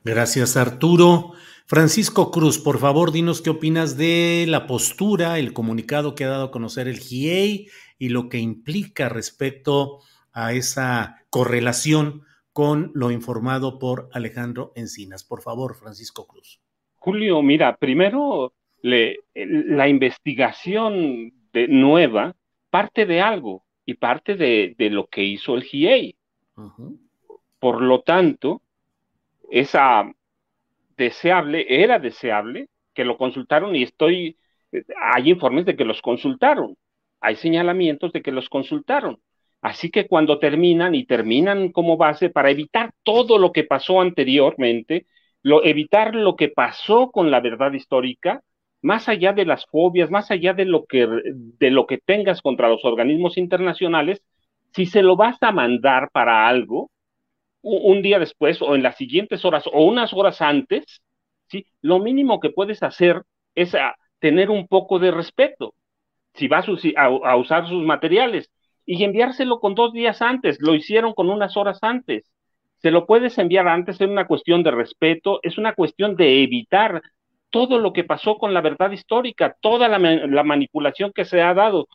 [0.04, 1.32] Gracias, Arturo.
[1.70, 6.46] Francisco Cruz, por favor, dinos qué opinas de la postura, el comunicado que ha dado
[6.46, 10.00] a conocer el GIEI y lo que implica respecto
[10.32, 15.22] a esa correlación con lo informado por Alejandro Encinas.
[15.22, 16.60] Por favor, Francisco Cruz.
[16.96, 18.52] Julio, mira, primero
[18.82, 22.34] la investigación de, nueva
[22.70, 26.16] parte de algo y parte de, lo que hizo el GIEI.
[27.60, 28.60] Por lo tanto,
[29.52, 30.12] esa
[31.00, 34.36] deseable, era deseable que lo consultaron y estoy,
[35.02, 36.76] hay informes de que los consultaron,
[37.20, 39.18] hay señalamientos de que los consultaron.
[39.62, 45.06] Así que cuando terminan y terminan como base para evitar todo lo que pasó anteriormente,
[45.42, 48.42] lo, evitar lo que pasó con la verdad histórica,
[48.82, 52.68] más allá de las fobias, más allá de lo que, de lo que tengas contra
[52.68, 54.22] los organismos internacionales,
[54.74, 56.90] si se lo vas a mandar para algo,
[57.62, 61.02] un día después o en las siguientes horas o unas horas antes,
[61.48, 61.66] ¿sí?
[61.82, 63.22] Lo mínimo que puedes hacer
[63.54, 63.74] es
[64.18, 65.74] tener un poco de respeto.
[66.34, 68.50] Si vas a, usar sus materiales
[68.86, 72.24] y enviárselo con dos días antes, lo hicieron con unas horas antes.
[72.78, 77.02] Se lo puedes enviar antes, es una cuestión de respeto, es una cuestión de evitar
[77.50, 81.52] todo lo que pasó con la verdad histórica, toda la, la manipulación que se ha
[81.52, 81.88] dado.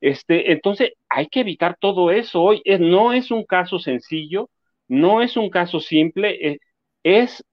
[0.00, 2.42] Este, entonces, hay que evitar todo eso.
[2.42, 4.48] Hoy no es un caso sencillo,
[4.88, 6.58] no es un caso simple, eh,
[7.02, 7.44] es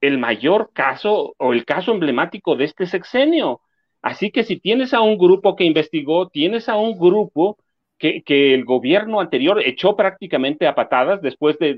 [0.00, 3.60] el mayor caso o el caso emblemático de este sexenio.
[4.02, 7.58] Así que si tienes a un grupo que investigó, tienes a un grupo
[7.98, 8.22] que,
[8.54, 11.74] el gobierno anterior echó prácticamente a patadas después de,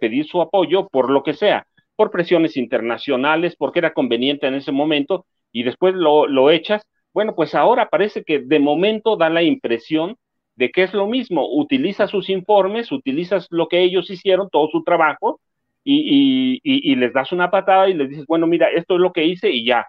[0.00, 1.66] pedir su apoyo por lo que sea,
[1.96, 7.34] por presiones internacionales, porque era conveniente en ese momento, y después lo, lo echas, bueno,
[7.34, 10.16] pues ahora parece que de momento da la impresión
[10.56, 14.82] de que es lo mismo, utilizas sus informes, utilizas lo que ellos hicieron, todo su
[14.84, 15.40] trabajo,
[15.84, 19.50] y, les das una patada y les dices, bueno, mira, esto es lo que hice
[19.50, 19.86] y ya.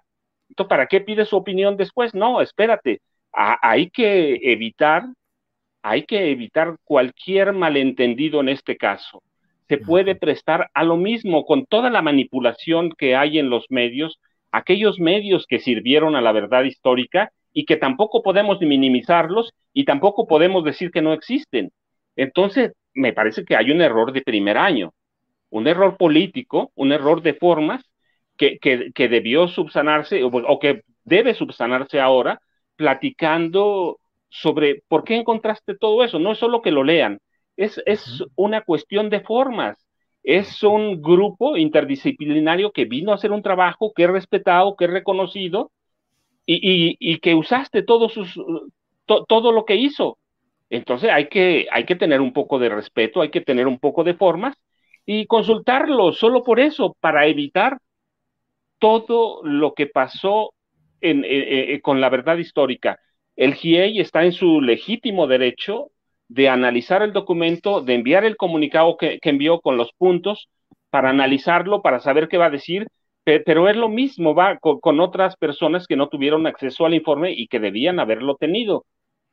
[0.48, 2.14] Entonces, ¿para qué pides su opinión después?
[2.14, 3.00] No, espérate,
[3.32, 5.04] hay que evitar,
[5.82, 9.22] hay que evitar cualquier malentendido en este caso.
[9.68, 14.20] Se puede prestar a lo mismo con toda la manipulación que hay en los medios,
[14.50, 20.26] aquellos medios que sirvieron a la verdad histórica y que tampoco podemos minimizarlos y tampoco
[20.26, 21.70] podemos decir que no existen.
[22.16, 24.92] Entonces, me parece que hay un error de primer año,
[25.50, 27.84] un error político, un error de formas
[28.36, 32.40] que, que, debió subsanarse o, que debe subsanarse ahora,
[32.76, 36.18] platicando sobre por qué encontraste todo eso.
[36.18, 37.18] No es solo que lo lean,
[37.56, 39.78] es, es una cuestión de formas.
[40.24, 44.90] Es un grupo interdisciplinario que vino a hacer un trabajo que es respetado, que es
[44.90, 45.72] reconocido,
[46.46, 48.34] y, que usaste todo, sus,
[49.06, 50.18] todo lo que hizo.
[50.70, 54.04] Entonces hay que, hay que tener un poco de respeto, hay que tener un poco
[54.04, 54.56] de formas
[55.04, 57.78] y consultarlo solo por eso, para evitar
[58.78, 60.54] todo lo que pasó
[61.00, 62.98] en, eh, eh, con la verdad histórica.
[63.36, 65.90] El GIEI está en su legítimo derecho
[66.28, 70.48] de analizar el documento, de enviar el comunicado que, envió con los puntos,
[70.90, 72.86] para analizarlo, para saber qué va a decir
[73.24, 77.46] pero es lo mismo, va con, otras personas que no tuvieron acceso al informe y
[77.48, 78.84] que debían haberlo tenido.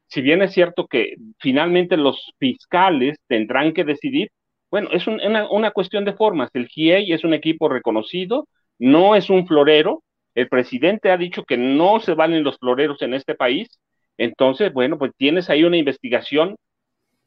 [0.07, 4.31] Si bien es cierto que finalmente los fiscales tendrán que decidir,
[4.71, 6.49] bueno, es una, cuestión de formas.
[6.53, 8.47] El GIEI es un equipo reconocido,
[8.77, 10.03] no es un florero.
[10.35, 13.79] El presidente ha dicho que no se valen los floreros en este país.
[14.17, 16.55] Entonces, bueno, pues tienes ahí una investigación.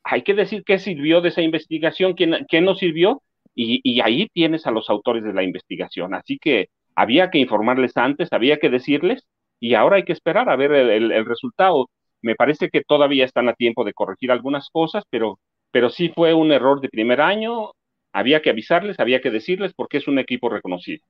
[0.05, 3.22] Hay que decir qué sirvió de esa investigación, qué, qué no sirvió,
[3.54, 6.14] y, ahí tienes a los autores de la investigación.
[6.14, 9.26] Así que había que informarles antes, había que decirles,
[9.60, 11.88] y ahora hay que esperar a ver el, resultado.
[12.20, 15.38] Me parece que todavía están a tiempo de corregir algunas cosas, pero,
[15.70, 17.70] pero sí fue un error de primer año.
[18.12, 21.04] Había que avisarles, había que decirles, porque es un equipo reconocido.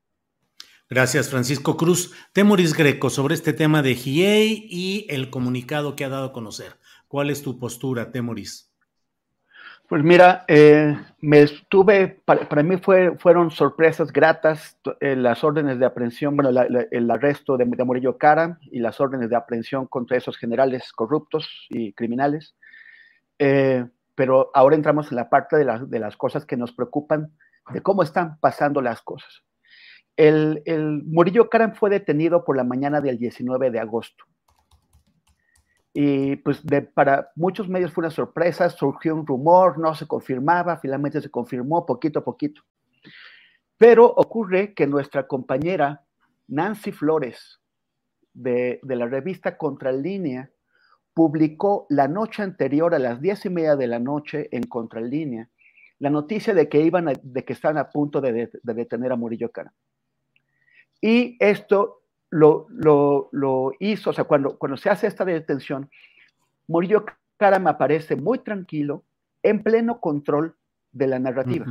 [0.88, 2.12] Gracias, Francisco Cruz.
[2.32, 6.78] Temoris Greco, sobre este tema de GIEI y el comunicado que ha dado a conocer.
[7.08, 8.71] ¿Cuál es tu postura, Temoris?
[9.92, 15.84] Pues mira, eh, me estuve, para, mí fue, fueron sorpresas gratas eh, las órdenes de
[15.84, 16.48] aprehensión, bueno,
[16.90, 21.92] el arresto de, Murillo Cara y las órdenes de aprehensión contra esos generales corruptos y
[21.92, 22.54] criminales.
[23.38, 27.30] Eh, pero ahora entramos en la parte de, de, las cosas que nos preocupan,
[27.70, 29.42] de cómo están pasando las cosas.
[30.16, 34.24] El, el Murillo Cara fue detenido por la mañana del 19 de agosto.
[35.94, 36.62] Y pues
[36.94, 41.84] para muchos medios fue una sorpresa, surgió un rumor, no se confirmaba, finalmente se confirmó
[41.84, 42.62] poquito a poquito.
[43.76, 46.04] Pero ocurre que nuestra compañera
[46.48, 47.60] Nancy Flores
[48.32, 50.50] de, la revista Contralínea
[51.14, 55.48] publicó la noche anterior a las diez y media de la noche en Contralínea
[55.98, 59.72] la noticia de que iban de que están a punto de, detener a Murillo Cara.
[61.00, 62.01] Y esto
[62.32, 65.90] lo, hizo, o sea, cuando, cuando se hace esta detención,
[66.66, 67.04] Murillo
[67.36, 69.04] Cara me aparece muy tranquilo,
[69.42, 70.54] en pleno control
[70.92, 71.66] de la narrativa.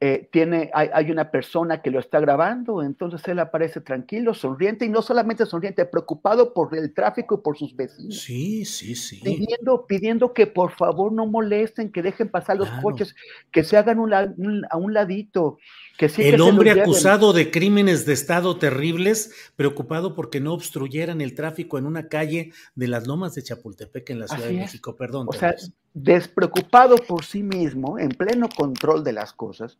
[0.00, 4.88] Eh, tiene, hay, una persona que lo está grabando, entonces él aparece tranquilo, sonriente, y
[4.88, 8.20] no solamente sonriente, preocupado por el tráfico y por sus vecinos.
[8.20, 9.20] Sí, sí, sí.
[9.24, 13.16] Pidiendo, pidiendo que por favor no molesten, que dejen pasar los coches,
[13.50, 15.58] que se hagan a un ladito.
[15.98, 21.34] Que sí, el hombre acusado de crímenes de Estado terribles, preocupado porque no obstruyeran el
[21.34, 25.26] tráfico en una calle de las Lomas de Chapultepec en la Ciudad de México, perdón.
[25.28, 25.56] O sea,
[25.94, 29.76] despreocupado por sí mismo, en pleno control de las cosas,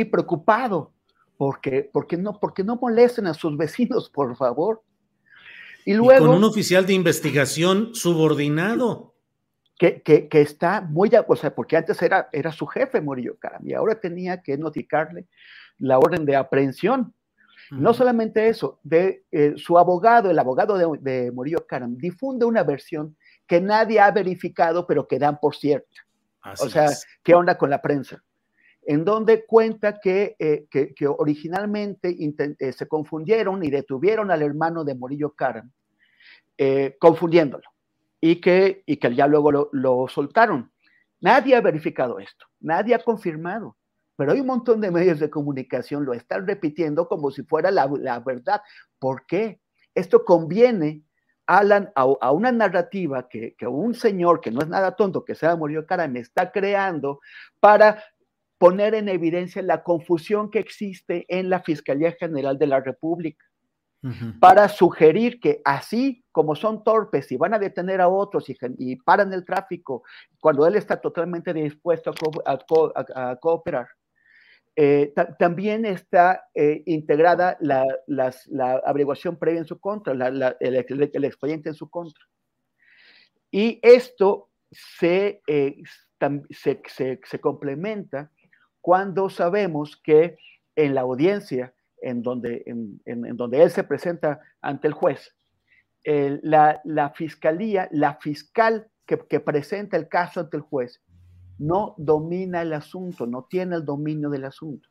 [0.00, 0.94] y preocupado
[1.36, 4.82] porque, porque, no, porque no molesten a sus vecinos, por favor.
[5.84, 6.26] Y luego.
[6.26, 9.14] con un oficial de investigación subordinado.
[9.78, 13.66] que, que, que, está muy, o sea, porque antes era, era su jefe Murillo Karam
[13.68, 15.26] y ahora tenía que notificarle
[15.78, 17.12] la orden de aprehensión.
[17.70, 22.62] No solamente eso, de eh, su abogado, el abogado de, de Murillo Karam, difunde una
[22.62, 26.06] versión que nadie ha verificado, pero que dan por cierta.
[26.60, 26.90] o sea,
[27.22, 28.22] ¿qué onda con la prensa?
[28.86, 34.94] En donde cuenta que, eh, que, originalmente eh, se confundieron y detuvieron al hermano de
[34.94, 35.70] Murillo Karam,
[36.58, 37.68] eh, confundiéndolo,
[38.20, 40.70] y que, y que ya luego lo, lo soltaron.
[41.20, 43.76] Nadie ha verificado esto, nadie ha confirmado
[44.16, 47.90] pero hay un montón de medios de comunicación lo están repitiendo como si fuera la,
[47.98, 48.62] la verdad.
[48.98, 49.60] ¿Por qué?
[49.94, 51.02] Esto conviene
[51.46, 55.56] Alan, a, una narrativa que, que, un señor que no es nada tonto, que sea
[55.56, 57.20] Murillo me está creando
[57.60, 58.02] para
[58.58, 63.44] poner en evidencia la confusión que existe en la Fiscalía General de la República,
[64.02, 64.38] uh -huh.
[64.38, 68.96] para sugerir que así como son torpes y van a detener a otros y, y
[68.96, 70.02] paran el tráfico,
[70.40, 73.88] cuando él está totalmente dispuesto a, co a, co a cooperar,
[74.76, 80.56] eh, también está eh, integrada la, las, la, averiguación previa en su contra, la, la,
[80.58, 82.24] el, el, el, expediente en su contra.
[83.52, 85.76] Y esto se, eh,
[86.50, 88.32] se, se, se, complementa
[88.84, 90.36] cuando sabemos que
[90.76, 95.34] en la audiencia en donde, en, en, en donde él se presenta ante el juez,
[96.04, 101.00] la, la, fiscalía, la fiscal que, que presenta el caso ante el juez,
[101.58, 104.86] no domina el asunto, no tiene el dominio del asunto.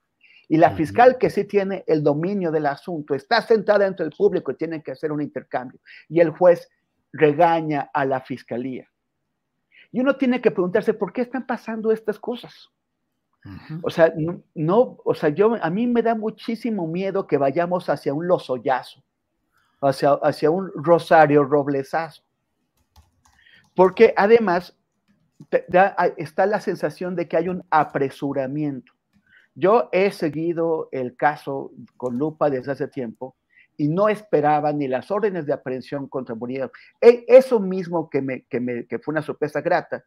[0.49, 4.51] Y la fiscal que sí tiene el dominio del asunto está sentada entre el público
[4.51, 5.79] y tiene que hacer un intercambio.
[6.09, 6.67] Y el juez
[7.11, 8.89] regaña a la fiscalía.
[9.91, 12.72] Y uno tiene que preguntarse por qué están pasando estas cosas.
[13.81, 14.13] O sea,
[14.55, 19.03] no, o sea, yo a mí me da muchísimo miedo que vayamos hacia un lozoyazo,
[19.81, 22.23] hacia, hacia un Rosario Roblesazo.
[23.75, 24.77] Porque además
[26.17, 28.93] está la sensación de que hay un apresuramiento.
[29.55, 33.35] Yo he seguido el caso con lupa desde hace tiempo
[33.77, 36.71] y no esperaba ni las órdenes de aprehensión contra Murillo.
[37.01, 40.05] E, eso mismo que, me, que, me, que fue una sorpresa grata,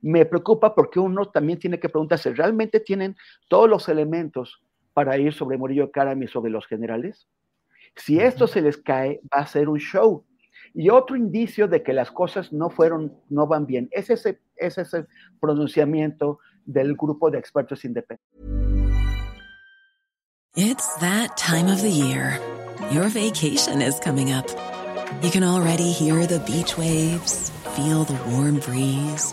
[0.00, 3.16] me preocupa porque uno también tiene que preguntarse, ¿realmente tienen
[3.48, 7.28] todos los elementos para ir sobre Murillo Karam y sobre los generales?
[7.96, 10.24] Si esto se les cae, va a ser un show.
[10.74, 14.78] Y otro indicio de que las cosas no fueron, no van bien, es ese, es
[14.78, 15.06] ese
[15.40, 18.28] pronunciamiento del grupo de expertos independientes.
[20.56, 22.40] It's that time of the year.
[22.90, 24.46] Your vacation is coming up.
[25.22, 29.32] You can already hear the beach waves, feel the warm breeze,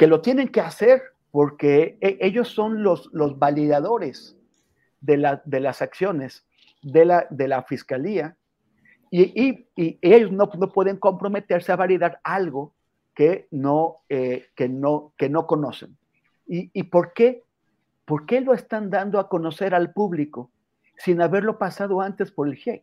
[0.00, 4.34] Que lo tienen que hacer porque ellos son los, los validadores
[5.02, 6.46] de, la, de las acciones
[6.80, 8.34] de la, de la fiscalía
[9.10, 12.72] Y, y, ellos no, no, pueden comprometerse a validar algo
[13.14, 15.98] que no, eh, que no, que no conocen.
[16.46, 17.44] ¿Y, ¿Y, por qué?
[18.06, 20.50] ¿Por qué lo están dando a conocer al público
[20.96, 22.82] sin haberlo pasado antes por el GIEI?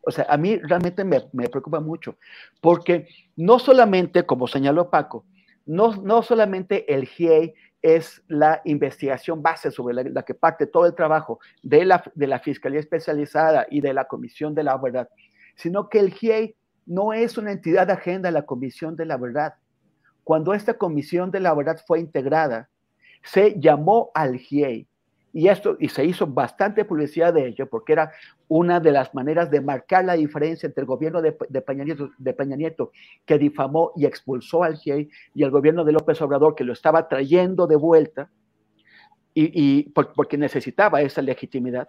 [0.00, 2.16] O sea, a mí realmente me, me preocupa mucho,
[2.62, 5.26] porque no solamente, como señaló Paco,
[5.66, 10.94] no, no solamente el GIEI es la investigación base sobre la, que parte todo el
[10.94, 15.08] trabajo de la, de la Fiscalía Especializada y de la Comisión de la Verdad,
[15.54, 19.54] sino que el GIEI no es una entidad ajena a la Comisión de la Verdad.
[20.22, 22.70] Cuando esta Comisión de la Verdad fue integrada,
[23.22, 24.88] se llamó al GIEI
[25.34, 28.12] y esto y se hizo bastante publicidad de ello porque era
[28.46, 32.92] una de las maneras de marcar la diferencia entre el gobierno de, de, Peña, Nieto,
[33.26, 37.08] que difamó y expulsó al GIEI y el gobierno de López Obrador que lo estaba
[37.08, 38.30] trayendo de vuelta
[39.34, 41.88] y, y por, porque necesitaba esa legitimidad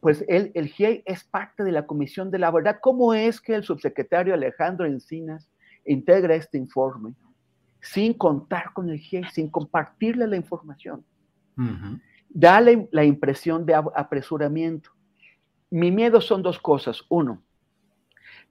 [0.00, 2.78] pues el, el GIEI es parte de la Comisión de la Verdad.
[2.80, 5.50] ¿Cómo es que el subsecretario Alejandro Encinas
[5.84, 7.14] integra este informe
[7.80, 11.04] sin contar con el GIEI, sin compartirle la información?
[11.58, 11.98] Uh.
[12.34, 14.90] Da la, impresión de apresuramiento.
[15.70, 17.02] Mi miedo son dos cosas.
[17.08, 17.42] Uno,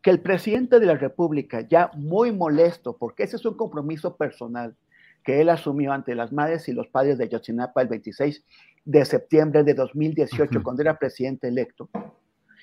[0.01, 4.75] que el presidente de la República, ya muy molesto, porque ese es un compromiso personal
[5.23, 8.43] que él asumió ante las madres y los padres de Yotzinapa el 26
[8.85, 11.89] de septiembre de 2018, cuando era presidente electo,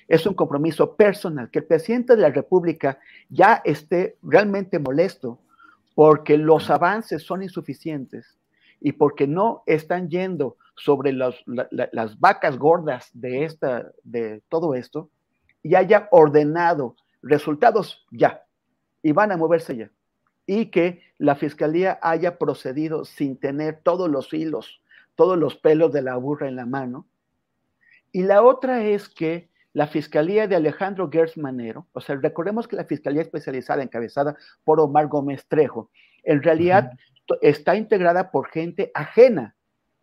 [0.09, 2.99] es un compromiso personal, que el presidente de la República
[3.29, 5.39] ya esté realmente molesto
[5.95, 8.37] porque los avances son insuficientes
[8.81, 15.09] y porque no están yendo sobre las vacas gordas de, esta, de todo esto
[15.61, 18.43] y haya ordenado resultados ya.
[19.03, 19.91] Y van a moverse ya.
[20.45, 24.81] Y que la fiscalía haya procedido sin tener todos los hilos,
[25.15, 27.05] todos los pelos de la burra en la mano.
[28.11, 32.75] Y la otra es que la Fiscalía de Alejandro Gertz Manero, o sea, recordemos que
[32.75, 35.91] la Fiscalía Especializada encabezada por Omar Gómez Trejo,
[36.23, 36.91] en realidad
[37.41, 39.55] está integrada por gente ajena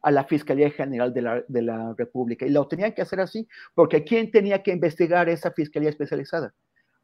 [0.06, 2.46] a la Fiscalía General de la, de la, República.
[2.46, 6.54] Y lo tenían que hacer así, porque ¿quién tenía que investigar esa Fiscalía Especializada?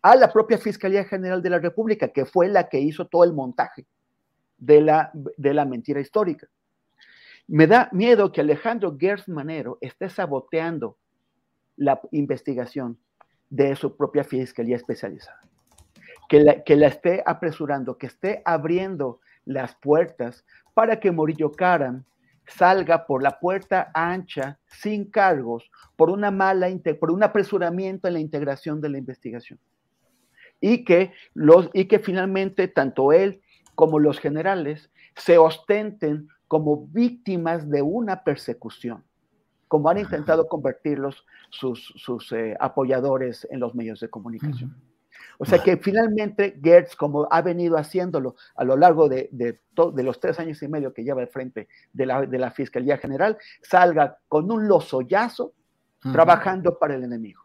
[0.02, 3.32] A la propia Fiscalía General de la República, que fue la que hizo todo el
[3.32, 3.86] montaje
[4.56, 6.46] de la, de la mentira histórica.
[7.48, 10.96] Me da miedo que Alejandro Gertz Manero esté saboteando
[11.76, 12.98] la investigación
[13.50, 15.40] de su propia fiscalía especializada.
[16.28, 22.04] Que la, que la esté apresurando, que esté abriendo las puertas para que Morillo Karam
[22.46, 26.68] salga por la puerta ancha, sin cargos, por una mala,
[26.98, 29.58] por un apresuramiento en la integración de la investigación.
[30.60, 33.40] Y que, los, y que finalmente tanto él
[33.74, 39.04] como los generales se ostenten como víctimas de una persecución
[39.72, 44.76] como han intentado convertirlos sus, sus eh, apoyadores en los medios de comunicación.
[45.38, 49.60] O sea que finalmente Gertz, como ha venido haciéndolo a lo largo de, de,
[49.94, 52.98] de, los tres años y medio que lleva al frente de la, de la Fiscalía
[52.98, 55.54] General, salga con un lozoyazo
[56.00, 57.42] trabajando para el enemigo.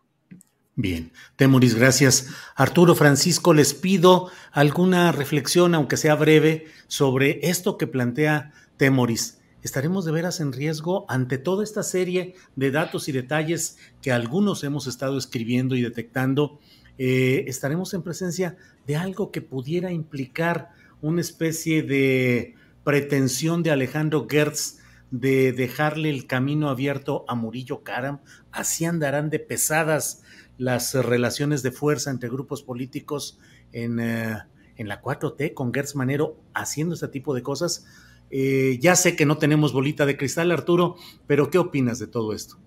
[0.75, 2.29] Bien, Temoris, gracias.
[2.55, 10.05] Arturo Francisco, les pido alguna reflexión, aunque sea breve, sobre esto que plantea Temoris estaremos
[10.05, 14.87] de veras en riesgo ante toda esta serie de datos y detalles que algunos hemos
[14.87, 16.59] estado escribiendo y detectando.
[16.97, 20.69] Eh, estaremos en presencia de algo que pudiera implicar
[21.01, 24.79] una especie de pretensión de Alejandro Gertz
[25.11, 28.19] de dejarle el camino abierto a Murillo Karam.
[28.51, 30.23] Así andarán de pesadas
[30.57, 33.39] las relaciones de fuerza entre grupos políticos
[33.71, 34.37] en, eh,
[34.75, 37.85] en la 4T con Gertz Manero haciendo este tipo de cosas
[38.29, 40.95] eh, ya sé que no tenemos bolita de cristal, Arturo,
[41.27, 42.57] pero ¿qué opinas de todo esto?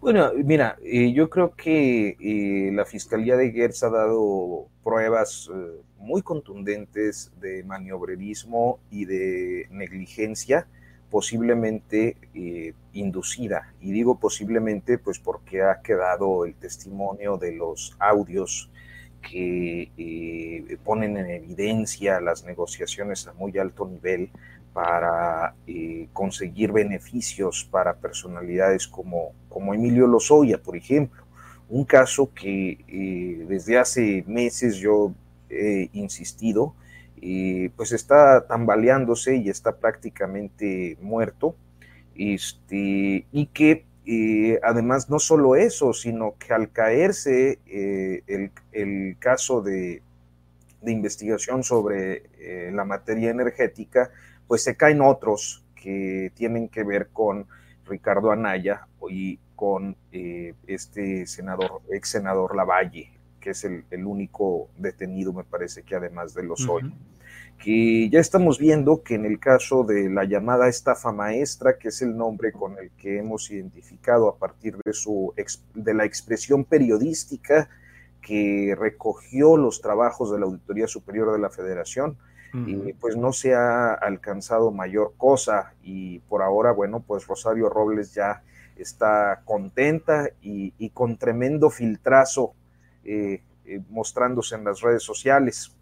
[0.00, 5.50] Bueno, mira, eh, yo creo que eh, la Fiscalía de Gertz ha dado pruebas
[5.98, 10.66] muy contundentes de maniobrerismo y de negligencia,
[11.10, 12.16] posiblemente
[12.92, 13.72] inducida.
[13.80, 18.70] Y digo posiblemente, pues porque ha quedado el testimonio de los audios
[19.22, 24.30] que ponen en evidencia las negociaciones a muy alto nivel
[24.74, 31.22] para eh, conseguir beneficios para personalidades como, como Emilio Lozoya, por ejemplo.
[31.68, 35.14] Un caso que eh, desde hace meses yo
[35.48, 36.74] he insistido,
[37.22, 41.54] eh, pues está tambaleándose y está prácticamente muerto.
[42.16, 43.86] Este, y que
[44.62, 50.02] además no solo eso, sino que al caerse el, el, caso de,
[50.82, 52.24] de investigación sobre
[52.70, 54.10] la materia energética,
[54.46, 57.46] pues se caen otros que tienen que ver con
[57.86, 65.32] Ricardo Anaya y con eh, este senador, ex senador Lavalle, que es el, único detenido,
[65.32, 66.94] me parece que además de los hoy.
[67.58, 72.02] Que ya estamos viendo que en el caso de la llamada estafa maestra, que es
[72.02, 75.32] el nombre con el que hemos identificado a partir de, su,
[75.74, 77.68] de la expresión periodística
[78.22, 82.16] que recogió los trabajos de la Auditoría Superior de la Federación,
[82.54, 88.14] y pues no se ha alcanzado mayor cosa y por ahora, bueno, pues Rosario Robles
[88.14, 88.42] ya
[88.76, 92.54] está contenta y, con tremendo filtrazo
[93.04, 95.72] eh, eh, mostrándose en las redes sociales.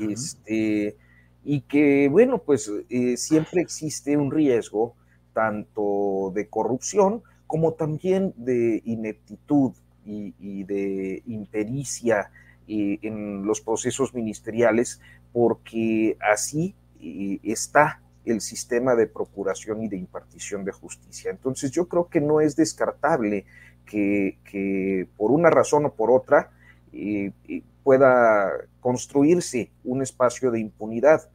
[0.00, 0.96] Este,
[1.44, 4.94] y que, bueno, pues eh, siempre existe un riesgo
[5.32, 9.72] tanto de corrupción como también de ineptitud
[10.04, 12.30] y, y de impericia
[12.66, 15.00] en los procesos ministeriales,
[15.32, 21.30] porque así eh, está el sistema de procuración y de impartición de justicia.
[21.30, 23.44] Entonces yo creo que no es descartable
[23.84, 26.50] que, por una razón o por otra
[26.92, 31.28] eh, eh, pueda construirse un espacio de impunidad.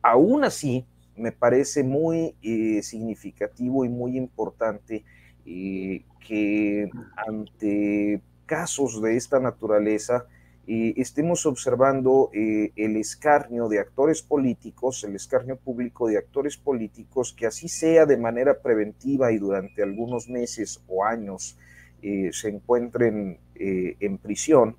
[0.00, 0.86] Aún así,
[1.16, 2.36] me parece muy
[2.82, 5.04] significativo y muy importante
[5.44, 10.26] que ante casos de esta naturaleza
[10.68, 17.68] estemos observando el escarnio de actores políticos, el escarnio público de actores políticos, que así
[17.68, 21.56] sea de manera preventiva y durante algunos meses o años
[22.02, 24.76] se encuentren en prisión,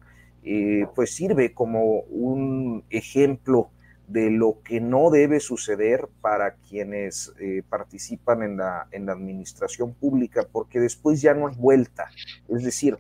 [0.94, 3.72] pues sirve como un ejemplo
[4.10, 9.94] de lo que no debe suceder para quienes eh, participan en la, en la administración
[9.94, 12.10] pública, porque después ya no hay vuelta.
[12.48, 12.98] Es decir,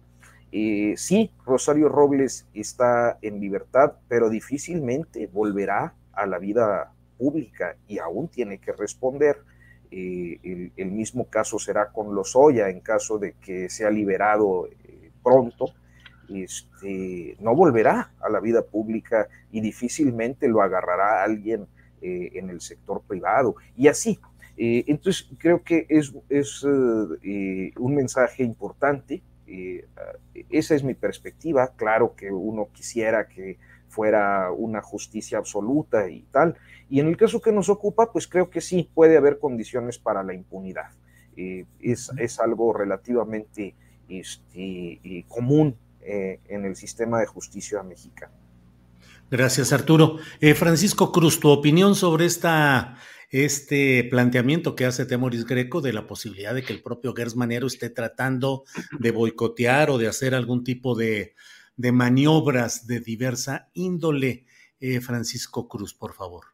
[0.51, 7.99] eh, sí, Rosario Robles está en libertad, pero difícilmente volverá a la vida pública y
[7.99, 9.37] aún tiene que responder.
[9.91, 14.69] Eh, el, mismo caso será con Lozoya en caso de que sea liberado
[15.23, 15.73] pronto
[16.29, 21.67] este, no volverá a la vida pública y difícilmente lo agarrará alguien
[22.01, 23.55] eh, en el sector privado.
[23.75, 24.19] Y así.
[24.57, 26.13] Eh, entonces, creo que es,
[26.63, 29.21] eh, un mensaje importante.
[30.49, 31.73] Esa es mi perspectiva.
[31.75, 36.55] Claro que uno quisiera que fuera una justicia absoluta y tal.
[36.89, 40.23] Y en el caso que nos ocupa, pues creo que sí puede haber condiciones para
[40.23, 40.91] la impunidad.
[41.35, 43.75] es, es, algo relativamente
[44.09, 48.33] este, común eh, en el sistema de justicia mexicano.
[49.29, 50.17] Gracias, Arturo.
[50.39, 52.97] Eh, Francisco Cruz, tu opinión sobre esta,
[53.29, 57.67] este planteamiento que hace Temoris Greco de la posibilidad de que el propio Gers Manero
[57.67, 58.63] esté tratando
[58.99, 61.35] de boicotear o de hacer algún tipo de,
[61.77, 64.45] maniobras de diversa índole.
[64.81, 66.45] Eh, Francisco Cruz, por favor.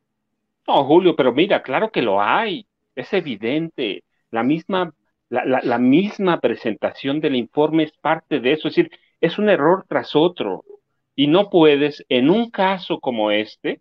[0.68, 2.66] No, Julio, pero mira, claro que lo hay,
[2.96, 4.04] es evidente.
[4.32, 4.94] La misma,
[5.30, 8.68] la, la misma presentación del informe es parte de eso.
[8.68, 10.66] Es decir, es un error tras otro.
[11.16, 13.80] Y no puedes, en un caso como este,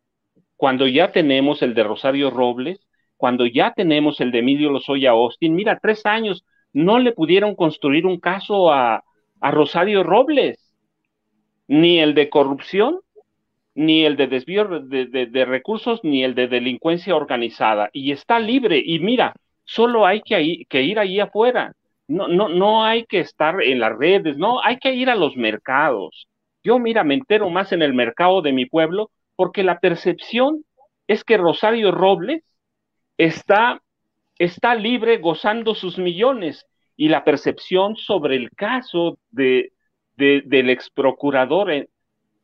[0.56, 2.83] cuando ya tenemos el de Rosario Robles,
[3.24, 6.44] cuando ya tenemos el de Emilio Lozoya Austin, mira, tres años,
[6.74, 9.02] no le pudieron construir un caso a,
[9.40, 10.74] Rosario Robles,
[11.66, 13.00] ni el de corrupción,
[13.74, 17.88] ni el de desvío de, recursos, ni el de delincuencia organizada.
[17.94, 18.82] Y está libre.
[18.84, 19.32] Y mira,
[19.64, 21.72] solo hay que, que ir ahí afuera.
[22.06, 25.34] No, no, no hay que estar en las redes, no, hay que ir a los
[25.34, 26.28] mercados.
[26.62, 30.62] Yo, mira, me entero más en el mercado de mi pueblo porque la percepción
[31.06, 32.42] es que Rosario Robles
[33.18, 33.80] está,
[34.38, 36.66] está libre gozando sus millones.
[36.96, 39.72] Y la percepción sobre el caso de,
[40.16, 41.88] del ex procurador eh,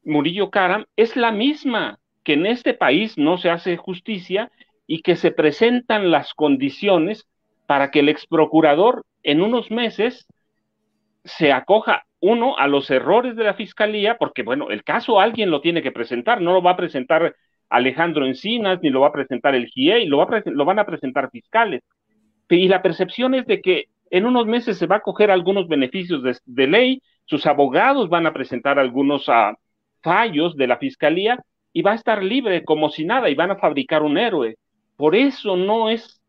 [0.05, 4.51] Murillo Karam es la misma, que en este país no se hace justicia
[4.87, 7.27] y que se presentan las condiciones
[7.67, 10.27] para que el ex procurador en unos meses
[11.25, 15.61] se acoja uno a los errores de la fiscalía, porque bueno, el caso alguien lo
[15.61, 17.35] tiene que presentar, no lo va a presentar
[17.71, 21.31] Alejandro Encinas, ni lo va a presentar el GIE, lo, va lo van a presentar
[21.31, 21.83] fiscales.
[22.49, 26.23] Y la percepción es de que en unos meses se va a coger algunos beneficios
[26.45, 29.55] de, ley, sus abogados van a presentar algunos ah,
[30.03, 31.39] fallos de la fiscalía
[31.73, 34.57] y va a estar libre como si nada y van a fabricar un héroe.
[34.97, 36.21] Por eso no es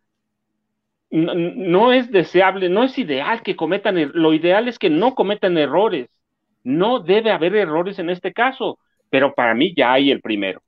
[1.12, 5.58] no, es deseable, no es ideal que cometan, er, lo ideal es que no cometan
[5.58, 6.10] errores.
[6.64, 8.80] No debe haber errores en este caso,
[9.10, 10.62] pero para mí ya hay el primero.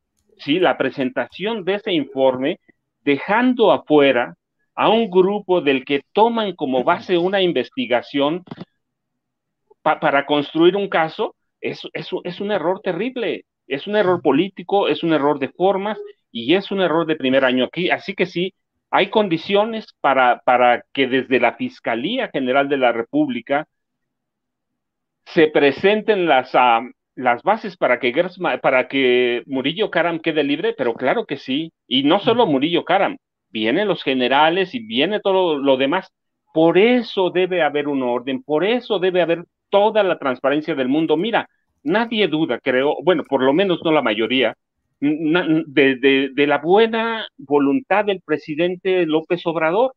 [0.44, 2.60] Sí, la presentación de ese informe,
[3.02, 4.36] dejando afuera
[4.76, 8.44] a un grupo del que toman como base una investigación
[9.82, 13.46] para construir un caso, es, un error terrible.
[13.68, 15.98] Es un error político, es un error de formas
[16.32, 17.90] y es un error de primer año aquí.
[17.90, 18.54] Así que sí,
[18.90, 23.68] hay condiciones para, para que desde la Fiscalía General de la República
[25.26, 26.82] se presenten las, ah,
[27.16, 28.14] las bases para que,
[28.62, 31.72] para que Murillo Karam quede libre, pero claro que sí.
[31.88, 33.18] Y no solo Murillo Karam,
[33.50, 36.12] vienen los generales y viene todo lo demás.
[36.54, 41.18] Por eso debe haber un orden, por eso debe haber toda la transparencia del mundo.
[41.18, 41.48] Mira,
[41.84, 44.56] nadie duda, creo, bueno, por lo menos no la mayoría,
[45.00, 49.94] de, la buena voluntad del presidente López Obrador.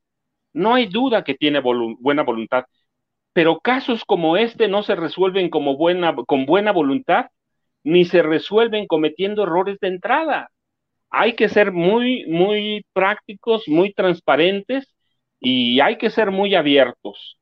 [0.53, 2.65] No hay duda que tiene buena voluntad,
[3.37, 5.77] pero casos como este no se resuelven con
[6.47, 7.27] buena voluntad,
[7.85, 10.51] ni se resuelven cometiendo errores de entrada.
[11.11, 14.89] Hay que ser muy, muy prácticos, muy transparentes
[15.39, 17.39] y hay que ser muy abiertos.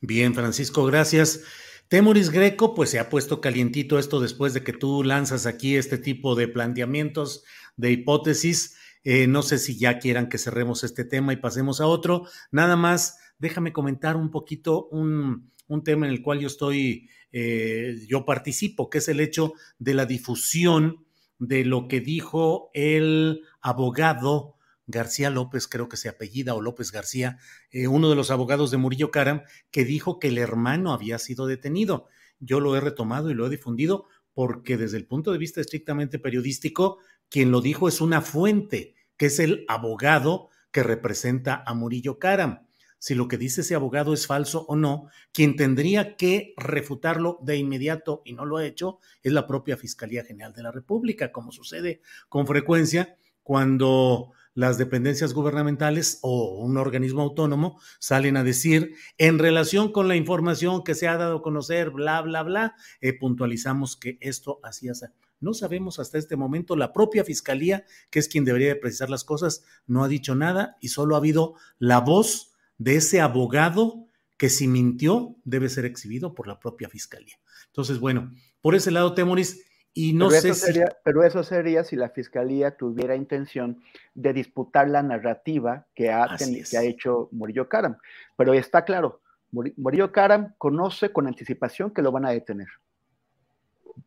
[0.00, 1.42] Bien, Francisco, gracias.
[1.88, 5.98] Temoris Greco, pues se ha puesto calientito esto después de que tú lanzas aquí este
[5.98, 7.42] tipo de planteamientos,
[7.76, 8.78] de hipótesis.
[9.04, 12.26] Eh, no sé si ya quieran que cerremos este tema y pasemos a otro.
[12.50, 15.50] Nada más, déjame comentar un poquito un,
[15.84, 20.04] tema en el cual yo estoy, eh, yo participo, que es el hecho de la
[20.04, 21.06] difusión
[21.38, 27.38] de lo que dijo el abogado García López, creo que se apellida, o López García,
[27.70, 31.46] eh, uno de los abogados de Murillo Caram, que dijo que el hermano había sido
[31.46, 32.08] detenido.
[32.40, 36.18] Yo lo he retomado y lo he difundido porque desde el punto de vista estrictamente
[36.18, 36.98] periodístico,
[37.30, 42.66] quien lo dijo es una fuente, que es el abogado que representa a Murillo Caram.
[42.98, 47.56] Si lo que dice ese abogado es falso o no, quien tendría que refutarlo de
[47.56, 51.50] inmediato y no lo ha hecho es la propia Fiscalía General de la República, como
[51.50, 59.38] sucede con frecuencia cuando las dependencias gubernamentales o un organismo autónomo salen a decir en
[59.38, 63.96] relación con la información que se ha dado a conocer, bla, bla, bla, eh, puntualizamos
[63.96, 64.92] que esto hacía.
[65.40, 69.24] No sabemos hasta este momento, la propia fiscalía, que es quien debería de precisar las
[69.24, 74.48] cosas, no ha dicho nada y solo ha habido la voz de ese abogado que
[74.48, 77.36] si mintió debe ser exhibido por la propia fiscalía.
[77.66, 81.84] Entonces, bueno, por ese lado, Temoris, y no pero sé eso sería, Pero eso sería
[81.84, 83.82] si la fiscalía tuviera intención
[84.14, 87.96] de disputar la narrativa que ha, que ha hecho Murillo Karam.
[88.36, 89.20] Pero está claro,
[89.50, 92.68] Murillo Karam conoce con anticipación que lo van a detener.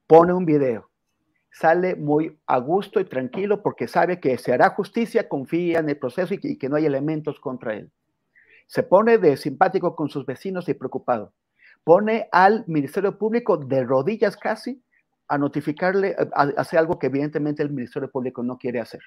[0.07, 0.89] Pone un video,
[1.53, 5.97] sale muy a gusto y tranquilo porque sabe que se hará justicia, confía en el
[5.97, 7.91] proceso y que no hay elementos contra él.
[8.65, 11.31] Se pone de simpático con sus vecinos y preocupado.
[11.83, 14.83] Pone al Ministerio Público de rodillas casi
[15.27, 19.01] a notificarle, a, hacer algo que evidentemente el Ministerio Público no quiere hacer.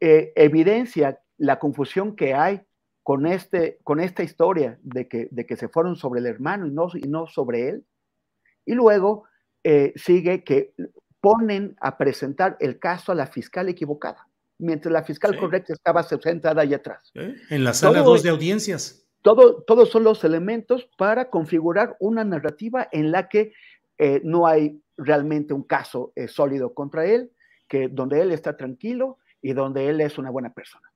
[0.00, 2.62] Eh, evidencia la confusión que hay
[3.02, 6.70] con, este, con esta historia de que, de que se fueron sobre el hermano y
[6.70, 7.84] no, y no sobre él.
[8.64, 9.24] Y luego
[9.64, 10.72] eh, sigue que
[11.28, 14.26] ponen a presentar el caso a la fiscal equivocada,
[14.58, 17.10] mientras la fiscal correcta estaba sentada ahí atrás.
[17.14, 19.04] En la sala 2 de audiencias.
[19.20, 23.52] Todo, todos son los elementos para configurar una narrativa en la que
[23.98, 27.30] eh, no hay realmente un caso eh, sólido contra él,
[27.68, 30.88] que donde él está tranquilo y donde él es una buena persona.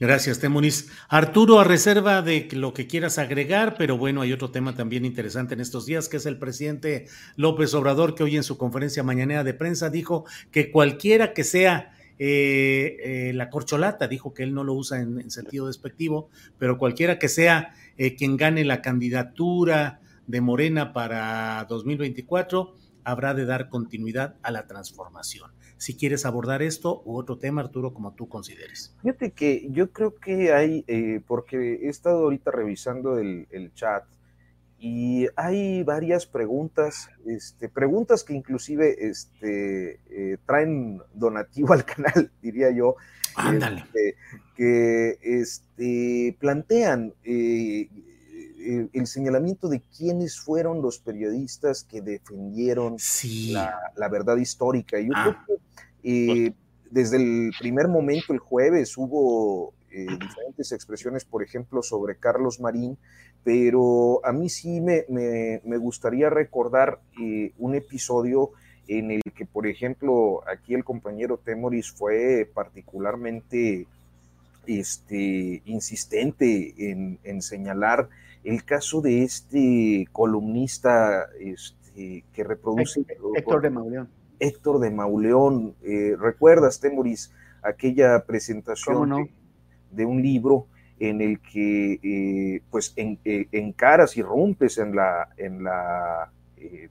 [0.00, 0.88] Gracias, Temunis.
[1.10, 5.52] Arturo, a reserva de lo que quieras agregar, pero bueno, hay otro tema también interesante
[5.52, 9.44] en estos días, que es el presidente López Obrador, que hoy en su conferencia mañanera
[9.44, 14.64] de prensa dijo que cualquiera que sea eh, eh, la corcholata, dijo que él no
[14.64, 17.74] lo usa en, sentido despectivo, pero cualquiera que sea
[18.16, 22.74] quien gane la candidatura de Morena para 2024
[23.04, 25.50] habrá de dar continuidad a la transformación.
[25.80, 28.94] Si quieres abordar esto u otro tema, Arturo, como tú consideres.
[29.00, 34.04] Fíjate que yo creo que hay, eh, porque he estado ahorita revisando el, chat
[34.78, 42.70] y hay varias preguntas, este, preguntas que inclusive este, eh, traen donativo al canal, diría
[42.70, 42.96] yo.
[43.34, 43.80] Ándale.
[43.80, 44.16] Este,
[44.56, 47.88] que este, plantean eh,
[48.92, 52.96] el, señalamiento de quiénes fueron los periodistas que defendieron
[53.96, 54.98] la, verdad histórica.
[55.00, 55.46] Yo creo ah.
[55.46, 56.54] que eh,
[56.90, 62.98] desde el primer momento, el jueves, hubo eh, diferentes expresiones, por ejemplo, sobre Carlos Marín,
[63.44, 68.50] pero a mí sí me, gustaría recordar eh, un episodio
[68.86, 73.86] en el que, por ejemplo, aquí el compañero Temoris fue particularmente
[74.66, 78.08] este, insistente en, en señalar
[78.44, 83.04] el caso de este columnista este, que reproduce...
[83.34, 84.08] Héctor de Mauleón.
[84.38, 85.74] Héctor de Mauleón.
[85.82, 87.32] Eh, ¿Recuerdas, Temoris,
[87.62, 89.28] aquella presentación
[89.90, 90.66] de, un libro
[90.98, 96.32] en el que eh, pues en, eh, encaras y rompes en la, en la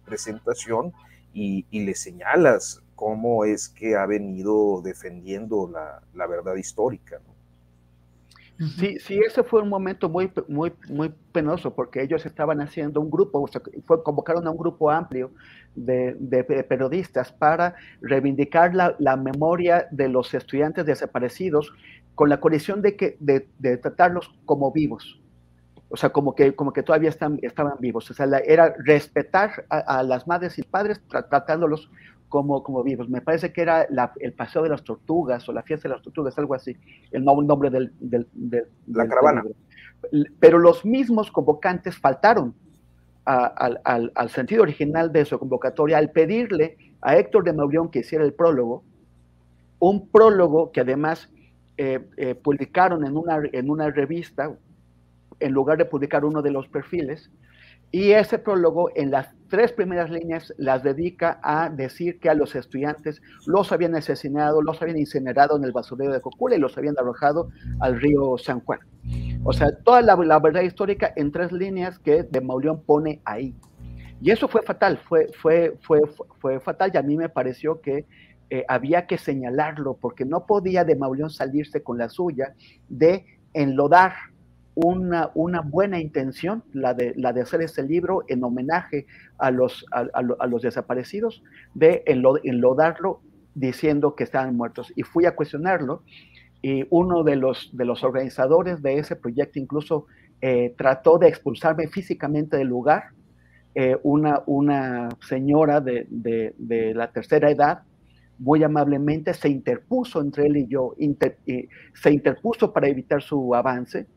[0.06, 0.94] presentación
[1.34, 7.20] y, le señalas cómo es que ha venido defendiendo la, la verdad histórica?
[7.26, 7.29] ¿no?
[8.60, 13.10] Sí, sí, ese fue un momento muy, muy, muy penoso porque ellos estaban haciendo un
[13.10, 15.32] grupo, o sea, fue, convocaron a un grupo amplio
[15.76, 21.72] de, periodistas para reivindicar la, memoria de los estudiantes desaparecidos
[22.16, 25.22] con la condición de, que, de, tratarlos como vivos.
[25.90, 28.10] O sea, como que, como que todavía están, estaban vivos.
[28.12, 31.90] O sea, era respetar a, las madres y padres tratándolos
[32.30, 33.10] como, como vivos.
[33.10, 33.88] Me parece que era
[34.20, 36.78] el Paseo de las Tortugas o la Fiesta de las Tortugas, algo así,
[37.12, 37.92] el nombre del...
[38.00, 38.28] del,
[38.88, 39.44] la caravana.
[40.40, 42.54] Pero los mismos convocantes faltaron
[43.26, 48.24] al, al, sentido original de su convocatoria al pedirle a Héctor de Maurión que hiciera
[48.24, 48.84] el prólogo,
[49.80, 51.30] un prólogo que además
[51.78, 54.52] eh, eh, publicaron en una, en una revista,
[55.40, 57.32] en lugar de publicar uno de los perfiles,
[57.92, 62.56] y ese prólogo en las tres primeras líneas las dedica a decir que a los
[62.56, 66.96] estudiantes los habían asesinado, los habían incinerado en el basurero de Cocula y los habían
[67.00, 68.80] arrojado al río San Juan.
[69.44, 73.56] O sea, toda la, verdad histórica en tres líneas que de Mauleón pone ahí.
[74.22, 76.02] Y eso fue fatal, fue, fue, fue,
[76.40, 78.06] fue fatal y a mí me pareció que
[78.52, 82.54] eh, había que señalarlo porque no podía de Mauleón salirse con la suya
[82.88, 84.14] de enlodar
[84.86, 89.06] una, una buena intención, la de, la de hacer ese libro en homenaje
[89.38, 93.22] a los, a, los desaparecidos, de enlodarlo
[93.56, 94.94] diciendo que estaban muertos.
[94.96, 96.04] Y fui a cuestionarlo
[96.62, 100.06] y uno de los, de los organizadores de ese proyecto incluso
[100.42, 103.10] eh, trató de expulsarme físicamente del lugar.
[103.76, 107.84] Eh, una, una señora de, de, la tercera edad
[108.40, 110.96] muy amablemente se interpuso entre él y yo,
[111.94, 114.08] se interpuso para evitar su avance,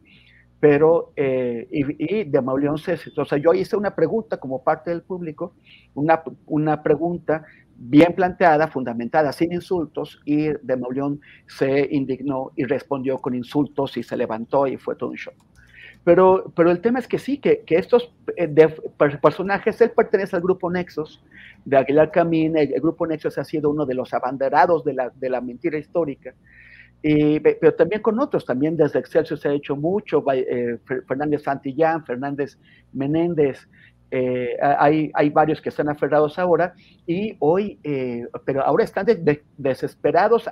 [0.62, 5.02] pero, eh, y, de Mauleón se, o sea, yo hice una pregunta como parte del
[5.02, 5.56] público,
[5.92, 7.44] una, una pregunta
[7.76, 14.04] bien planteada, fundamentada, sin insultos, y de Mauleón se indignó y respondió con insultos y
[14.04, 15.34] se levantó y fue todo un shock.
[16.04, 18.48] Pero, pero el tema es que sí, que, que estos eh,
[19.20, 21.24] personajes, él pertenece al grupo Nexos,
[21.64, 25.28] de Aguilar Camín, el, grupo Nexos ha sido uno de los abanderados de la, de
[25.28, 26.34] la mentira histórica,
[27.02, 30.78] y, pero también con otros, también desde Excelsior se ha hecho mucho, eh,
[31.08, 32.58] Fernández Santillán, Fernández
[32.92, 33.68] Menéndez,
[34.10, 36.74] eh, hay, hay, varios que están aferrados ahora
[37.06, 37.80] y hoy,
[38.44, 39.06] pero ahora están
[39.56, 40.50] desesperados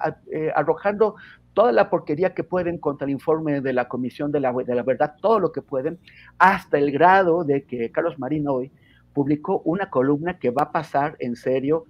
[0.55, 1.17] arrojando
[1.53, 4.83] toda la porquería que pueden contra el informe de la Comisión de la, de la
[4.83, 5.99] Verdad, todo lo que pueden,
[6.39, 8.73] hasta el grado de que Carlos Marín hoy
[9.13, 11.87] publicó una columna que va a pasar en serio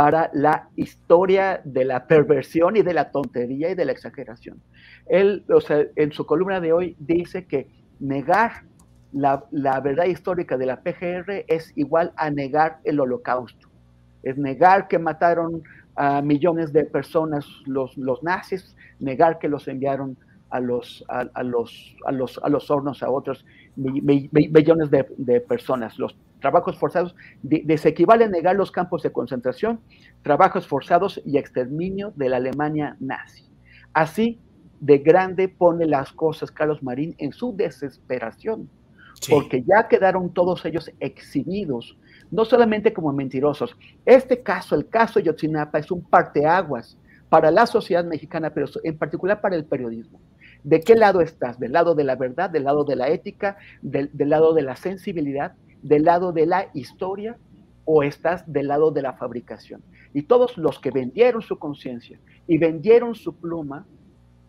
[0.00, 4.62] para la historia de la perversión y de la tontería y de la exageración.
[5.04, 8.62] Él, o sea, en su columna de hoy dice que negar
[9.12, 13.68] la, la verdad histórica de la PGR es igual a negar el holocausto.
[14.22, 15.64] Es negar que mataron
[15.96, 20.16] a millones de personas los, los nazis, negar que los enviaron
[20.48, 23.44] a los, a, los, a los, a los hornos a otros
[23.76, 25.98] millones de, personas.
[25.98, 29.80] Los trabajos forzados se equivale a negar los campos de concentración,
[30.22, 33.48] trabajos forzados y exterminio de la Alemania nazi.
[33.92, 34.40] Así
[34.80, 38.68] de grande pone las cosas Carlos Marín en su desesperación,
[39.28, 41.98] porque ya quedaron todos ellos exhibidos,
[42.30, 43.76] no solamente como mentirosos.
[44.06, 46.96] Este caso, el caso de Yotzinapa, es un parteaguas
[47.28, 50.20] para la sociedad mexicana, pero en particular para el periodismo.
[50.64, 51.58] ¿De qué lado estás?
[51.58, 55.54] ¿Del lado de la verdad, del lado de la ética, del, lado de la sensibilidad,
[55.82, 57.36] del lado de la historia
[57.84, 59.82] o estás del lado de la fabricación?
[60.12, 63.86] Y todos los que vendieron su conciencia y vendieron su pluma,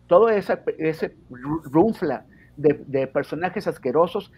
[0.06, 1.16] todo ese, ese
[1.64, 2.26] runfla
[2.56, 4.32] de, personajes asquerosos,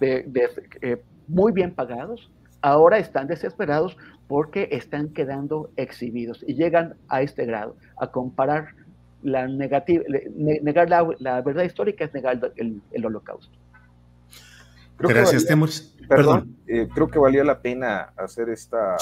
[0.00, 2.30] eh, muy bien pagados,
[2.62, 3.96] ahora están desesperados
[4.28, 8.74] porque están quedando exhibidos y llegan a este grado, a comparar
[9.22, 10.04] la negativa,
[10.36, 13.58] negar la, verdad histórica es negar el, holocausto.
[15.00, 15.46] Gracias,
[16.08, 18.96] Perdón, eh, creo que valía la pena hacer esta,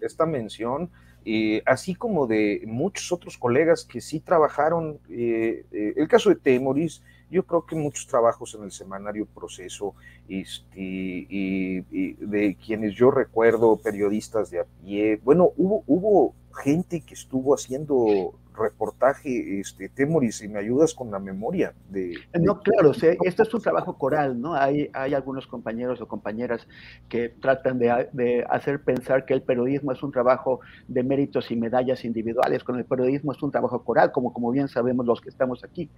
[0.00, 0.90] esta mención,
[1.24, 5.00] eh, así como de muchos otros colegas que sí trabajaron.
[5.10, 5.64] Eh,
[5.96, 9.94] el caso de Temoris, yo creo que muchos trabajos en el semanario Proceso
[10.28, 17.14] este, y, de quienes yo recuerdo, periodistas de a pie, bueno, hubo, hubo gente que
[17.14, 22.18] estuvo haciendo reportaje, este, Temoris, si me ayudas con la memoria de...
[22.40, 24.54] No, claro, o esto es un trabajo coral, ¿no?
[24.54, 26.66] Hay, hay algunos compañeros o compañeras
[27.08, 32.04] que tratan de, hacer pensar que el periodismo es un trabajo de méritos y medallas
[32.04, 35.64] individuales, con el periodismo es un trabajo coral, como, como bien sabemos los que estamos
[35.64, 35.90] aquí.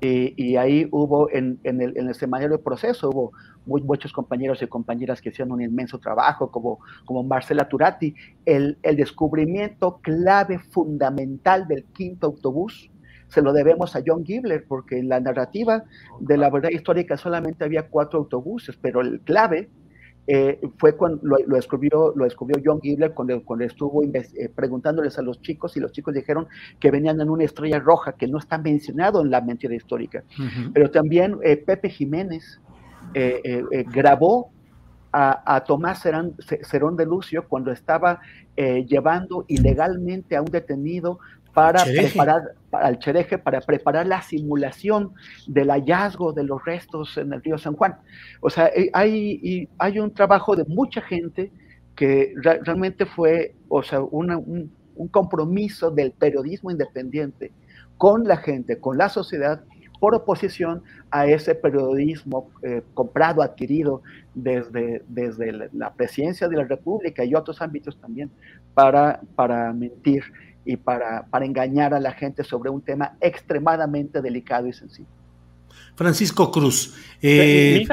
[0.00, 3.32] Y, ahí hubo, en, en, el, en el semanario proceso, hubo
[3.66, 8.14] muchos compañeros y compañeras que hicieron un inmenso trabajo, como, como Marcela Turati,
[8.46, 12.90] el, el descubrimiento clave fundamental del quinto autobús,
[13.26, 15.84] se lo debemos a John Gibler, porque en la narrativa
[16.20, 19.68] de la verdad histórica solamente había cuatro autobuses, pero el clave
[20.30, 25.18] eh, fue cuando lo, lo, descubrió, lo descubrió John Gibler cuando, cuando estuvo eh, preguntándoles
[25.18, 26.46] a los chicos y los chicos dijeron
[26.78, 30.22] que venían en una estrella roja que no está mencionado en la mentira histórica.
[30.74, 32.60] Pero también eh, Pepe Jiménez
[33.90, 34.50] grabó
[35.12, 38.20] a, a, Tomás Cerón de Lucio cuando estaba
[38.54, 41.20] llevando ilegalmente a un detenido
[41.58, 45.12] para preparar al Chereje para preparar la simulación
[45.48, 47.96] del hallazgo de los restos en el río San Juan.
[48.40, 51.50] O sea, eh, hay, hay un trabajo de mucha gente
[51.96, 54.70] que realmente fue, o sea, un,
[55.10, 57.52] compromiso del periodismo independiente
[57.96, 59.62] con la gente, con la sociedad,
[59.98, 64.02] por oposición a ese periodismo eh, comprado, adquirido
[64.34, 68.30] desde, desde la presidencia de la República y otros ámbitos también
[68.74, 70.22] para, para mentir
[70.68, 75.10] y para, para engañar a la gente sobre un tema extremadamente delicado y sensible.
[75.96, 77.86] Francisco Cruz, eh,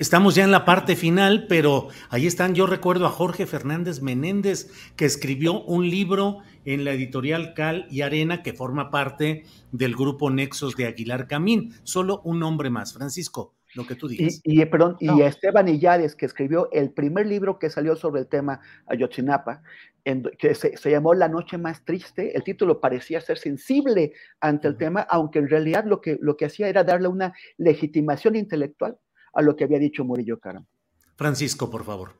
[0.00, 4.72] estamos ya en la parte final, pero ahí están, yo recuerdo a Jorge Fernández Menéndez,
[4.96, 10.28] que escribió un libro en la editorial Cal y Arena, que forma parte del grupo
[10.28, 11.74] Nexos de Aguilar Camín.
[11.84, 14.40] Solo un nombre más, Francisco, lo que tú dices.
[14.42, 18.60] Y, perdón, y Esteban Illares, que escribió el primer libro que salió sobre el tema
[18.86, 19.62] Ayotzinapa,
[20.38, 22.36] que se, llamó La Noche Más Triste.
[22.36, 26.46] El título parecía ser sensible ante el tema, aunque en realidad lo que, lo que
[26.46, 28.96] hacía era darle una legitimación intelectual
[29.34, 30.64] a lo que había dicho Murillo Caram.
[31.16, 32.12] Francisco, por favor.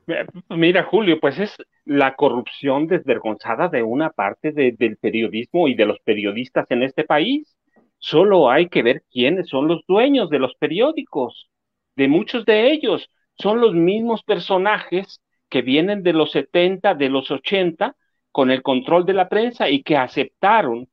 [0.49, 1.55] Mira, Julio, pues es
[1.85, 7.56] la corrupción desvergonzada de una parte del periodismo y de los periodistas en este país.
[7.99, 11.49] Solo hay que ver quiénes son los dueños de los periódicos.
[11.95, 17.31] De muchos de ellos son los mismos personajes que vienen de los 70, de los
[17.31, 17.95] 80,
[18.31, 20.89] con el control de la prensa y que aceptaron,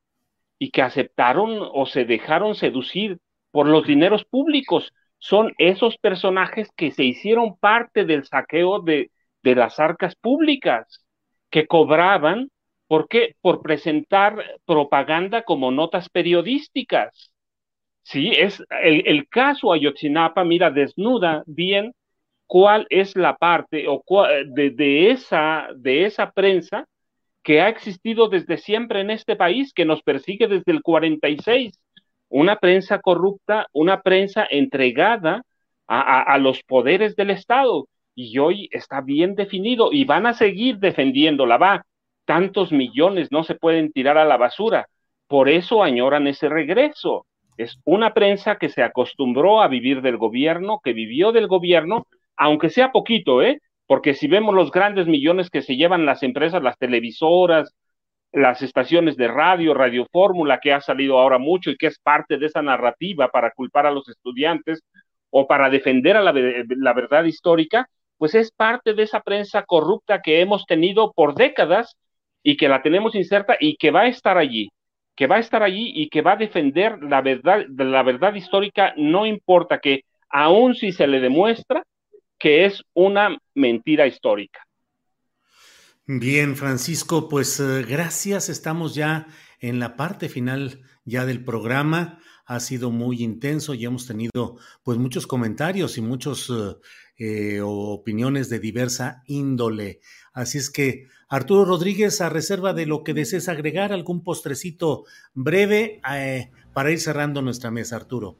[0.59, 3.19] y que aceptaron o se dejaron seducir
[3.51, 4.93] por los dineros públicos.
[5.17, 9.11] Son esos personajes que se hicieron parte del saqueo de,
[9.43, 11.05] de las arcas públicas,
[11.49, 12.49] que cobraban,
[12.87, 13.35] ¿por qué?
[13.41, 17.31] Por presentar propaganda como notas periodísticas.
[18.03, 21.93] Sí, es el, el caso Ayotzinapa, mira, desnuda bien
[22.47, 24.03] cuál es la parte o
[24.47, 26.87] de, esa, de esa prensa
[27.43, 31.79] que ha existido desde siempre en este país, que nos persigue desde el 46.
[32.29, 35.43] Una prensa corrupta, una prensa entregada
[35.87, 37.87] a, los poderes del Estado.
[38.15, 41.57] Y hoy está bien definido y van a seguir defendiéndola.
[41.57, 41.85] Va,
[42.25, 44.87] tantos millones no se pueden tirar a la basura.
[45.27, 47.25] Por eso añoran ese regreso.
[47.57, 52.05] Es una prensa que se acostumbró a vivir del gobierno, que vivió del gobierno
[52.37, 53.61] aunque sea poquito, ¿eh?
[53.87, 57.73] Porque si vemos los grandes millones que se llevan las empresas, las televisoras,
[58.31, 62.37] las estaciones de radio, Radio Fórmula, que ha salido ahora mucho y que es parte
[62.37, 64.83] de esa narrativa para culpar a los estudiantes
[65.29, 70.21] o para defender a la, la verdad histórica, pues es parte de esa prensa corrupta
[70.21, 71.95] que hemos tenido por décadas
[72.47, 74.69] y que la tenemos inserta y que va a estar allí,
[75.15, 78.93] que va a estar allí y que va a defender la verdad, la verdad histórica,
[78.97, 81.83] no importa que aun si se le demuestra
[82.37, 84.59] que es una mentira histórica.
[86.05, 88.49] Bien, Francisco, pues eh, gracias.
[88.49, 89.25] Estamos ya
[89.69, 92.19] en la parte final ya del programa.
[92.45, 96.75] Ha sido muy intenso y hemos tenido pues muchos comentarios y muchas eh,
[97.17, 99.99] eh, opiniones de diversa índole.
[100.33, 105.99] Así es que, Arturo Rodríguez, a reserva de lo que desees agregar, algún postrecito breve
[106.73, 108.37] para ir cerrando nuestra mesa, Arturo.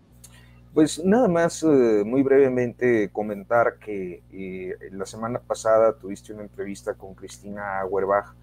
[0.75, 6.95] Pues nada más eh, muy brevemente comentar que eh, la semana pasada tuviste una entrevista
[6.95, 8.35] con Cristina Auerbach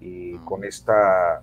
[0.00, 1.42] eh, con esta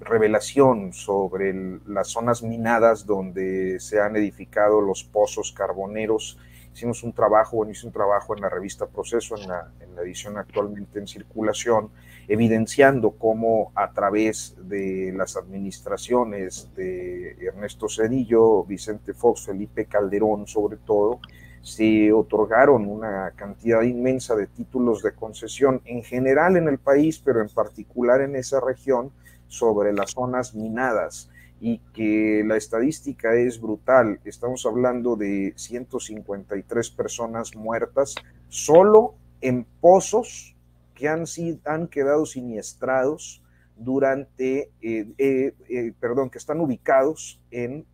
[0.00, 1.52] revelación sobre
[1.86, 6.38] las zonas minadas donde se han edificado los pozos carboneros.
[6.72, 10.02] Hicimos un trabajo, bueno, hice un trabajo en la revista Proceso, en la, en la
[10.02, 11.90] edición actualmente en circulación,
[12.28, 20.76] evidenciando cómo a través de las administraciones de Ernesto Cedillo, Vicente Fox, Felipe Calderón sobre
[20.76, 21.20] todo,
[21.62, 27.40] se otorgaron una cantidad inmensa de títulos de concesión en general en el país, pero
[27.40, 29.10] en particular en esa región,
[29.48, 31.30] sobre las zonas minadas
[31.60, 34.20] y que la estadística es brutal.
[34.24, 38.14] Estamos hablando de 153 personas muertas
[38.48, 40.54] solo en pozos
[40.94, 41.24] que han,
[41.64, 43.42] han quedado siniestrados
[43.76, 47.86] durante, eh, eh, eh, perdón, que están ubicados en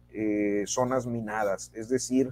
[0.66, 1.70] zonas minadas.
[1.74, 2.30] Es decir,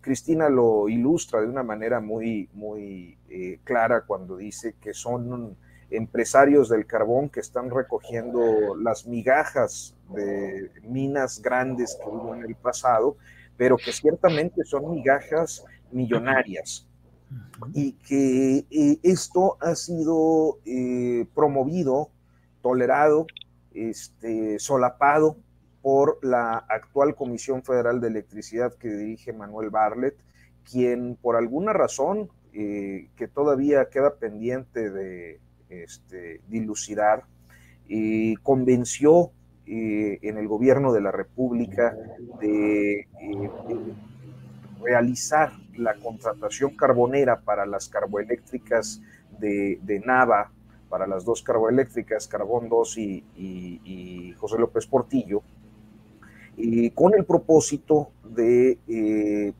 [0.00, 3.18] Cristina lo ilustra de una manera muy, muy
[3.64, 5.56] clara cuando dice que son
[5.90, 12.54] empresarios del carbón que están recogiendo las migajas de minas grandes que hubo en el
[12.54, 13.16] pasado,
[13.56, 16.86] pero que ciertamente son migajas millonarias.
[17.74, 22.10] Y que eh, esto ha sido eh, promovido,
[22.62, 23.26] tolerado,
[23.74, 25.36] este, solapado
[25.82, 30.16] por la actual Comisión Federal de Electricidad que dirige Manuel Barlet,
[30.70, 37.24] quien por alguna razón eh, que todavía queda pendiente de este, dilucidar,
[38.42, 39.30] convenció
[39.64, 41.96] en el gobierno de la República
[42.40, 43.06] de
[44.82, 49.00] realizar la contratación carbonera para las carboeléctricas
[49.38, 50.50] de, Nava,
[50.88, 55.42] para las dos carboeléctricas, Carbón 2 y, José López Portillo,
[56.58, 59.52] y con el propósito de eh,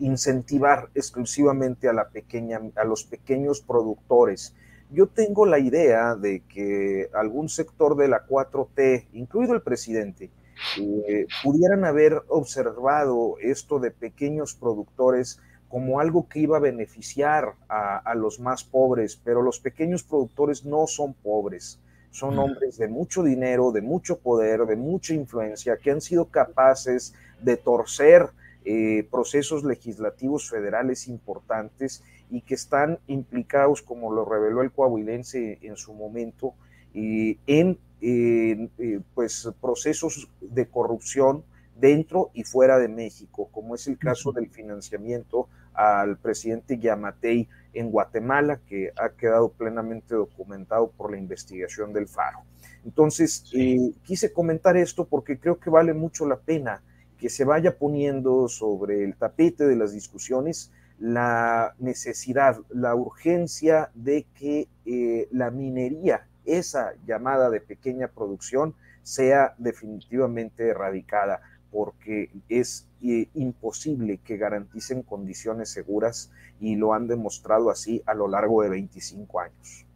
[0.00, 4.54] incentivar exclusivamente a, la pequeña, a los pequeños productores.
[4.90, 10.30] Yo tengo la idea de que algún sector de la 4T, incluido el presidente,
[10.78, 18.14] eh, pudieran haber observado esto de pequeños productores como algo que iba a beneficiar a,
[18.16, 21.78] los más pobres, pero los pequeños productores no son pobres,
[22.10, 27.14] son hombres de mucho dinero, de mucho poder, de mucha influencia, que han sido capaces
[27.40, 28.30] de torcer
[28.64, 35.76] eh, procesos legislativos federales importantes y que están implicados, como lo reveló el coahuilense en
[35.76, 36.54] su momento,
[36.94, 41.44] eh, en eh, pues, procesos de corrupción
[41.80, 47.90] dentro y fuera de México, como es el caso del financiamiento al presidente Yamatei en
[47.90, 52.40] Guatemala, que ha quedado plenamente documentado por la investigación del Faro.
[52.84, 56.82] Entonces, eh, quise comentar esto porque creo que vale mucho la pena
[57.18, 64.26] que se vaya poniendo sobre el tapete de las discusiones la necesidad, la urgencia de
[64.34, 71.40] que eh, la minería, esa llamada de pequeña producción, sea definitivamente erradicada,
[71.70, 78.28] porque es eh, imposible que garanticen condiciones seguras y lo han demostrado así a lo
[78.28, 79.86] largo de 25 años.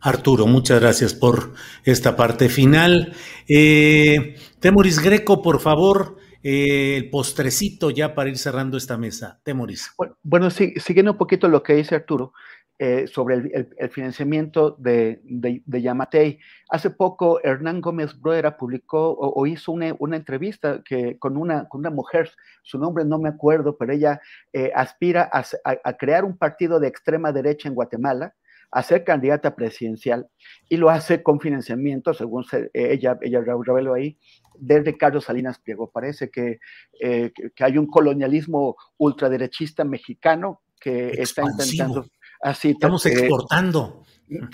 [0.00, 1.52] Arturo, muchas gracias por
[1.84, 3.14] esta parte final.
[3.48, 9.40] Eh, Temoris Greco, por favor, eh, el postrecito ya para ir cerrando esta mesa.
[9.44, 9.94] Temoris.
[10.24, 12.32] Bueno, siguiendo un poquito lo que dice Arturo,
[12.84, 16.40] eh, sobre el, financiamiento de, de, Yamatei.
[16.68, 21.90] Hace poco Hernán Gómez Bruera publicó o, hizo una, entrevista que, con, una, con una
[21.90, 22.32] mujer,
[22.64, 24.20] su nombre no me acuerdo, pero ella
[24.52, 28.34] eh, aspira a, crear un partido de extrema derecha en Guatemala,
[28.72, 30.26] a ser candidata presidencial
[30.68, 34.18] y lo hace con financiamiento, según ella, ella reveló ahí,
[34.58, 35.88] de Ricardo Salinas Pliego.
[35.88, 36.58] Parece que,
[37.00, 42.06] eh, que hay un colonialismo ultraderechista mexicano que está intentando
[42.42, 44.02] Así, Estamos exportando.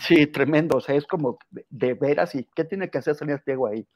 [0.07, 0.77] Sí, tremendo.
[0.77, 1.39] O sea, es como
[1.71, 3.87] de, veras, ¿y qué tiene que hacer Salinas Pliego ahí?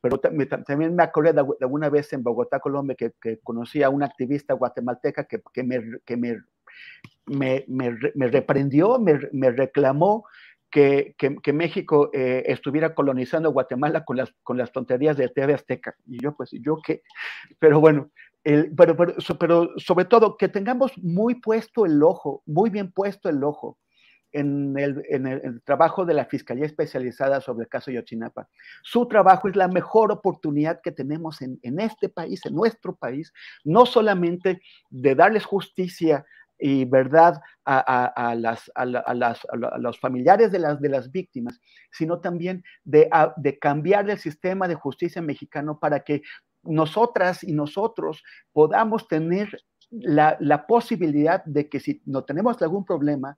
[0.00, 4.54] Pero también me acordé de, alguna vez en Bogotá, Colombia, que, conocí a una activista
[4.54, 6.42] guatemalteca que, me, que me,
[7.26, 10.24] me, me, reprendió, me, reclamó
[10.70, 15.96] que, que, México eh, estuviera colonizando Guatemala con las, con las tonterías de TV Azteca.
[16.06, 17.02] Y yo, pues, ¿yo qué?
[17.58, 18.10] Pero bueno,
[18.42, 23.78] pero, sobre todo que tengamos muy puesto el ojo, muy bien puesto el ojo
[24.32, 28.48] en el, trabajo de la Fiscalía Especializada sobre el caso Yotzinapa.
[28.82, 33.32] Su trabajo es la mejor oportunidad que tenemos en, este país, en nuestro país,
[33.64, 34.60] no solamente
[34.90, 36.26] de darles justicia
[36.60, 38.70] y verdad a, las,
[39.78, 41.60] los familiares de las, víctimas,
[41.90, 46.22] sino también de cambiar el sistema de justicia mexicano para que
[46.68, 53.36] nosotras y nosotros podamos tener la, posibilidad de que si no tenemos algún problema,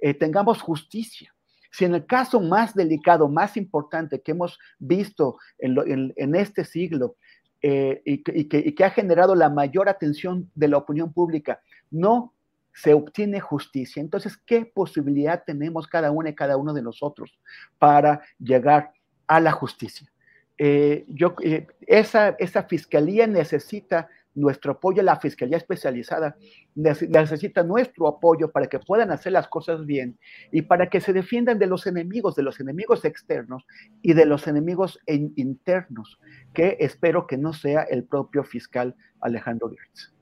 [0.00, 1.32] eh, tengamos justicia.
[1.70, 7.16] Si en el caso más delicado, más importante que hemos visto en, este siglo
[7.62, 8.18] eh, y,
[8.48, 11.60] que, ha generado la mayor atención de la opinión pública,
[11.90, 12.34] no
[12.74, 14.00] se obtiene justicia.
[14.00, 17.38] Entonces, ¿qué posibilidad tenemos cada una y cada uno de nosotros
[17.78, 18.92] para llegar
[19.26, 20.12] a la justicia?
[20.58, 26.36] Eh, yo, eh, esa, esa fiscalía necesita nuestro apoyo, la fiscalía especializada
[26.74, 30.18] necesita nuestro apoyo para que puedan hacer las cosas bien
[30.50, 33.66] y para que se defiendan de los enemigos, de los enemigos externos
[34.00, 36.18] y de los enemigos internos,
[36.54, 40.14] que espero que no sea el propio fiscal Alejandro Gertz.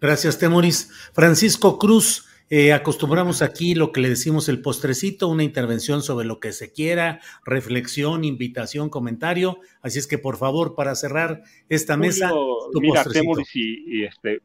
[0.00, 0.90] Gracias, Temoris.
[1.12, 6.40] Francisco Cruz, eh, acostumbramos aquí lo que le decimos el postrecito, una intervención sobre lo
[6.40, 9.58] que se quiera, reflexión, invitación, comentario.
[9.82, 13.04] Así es que por favor, para cerrar esta mesa, tu mira,
[13.54, 14.40] y, este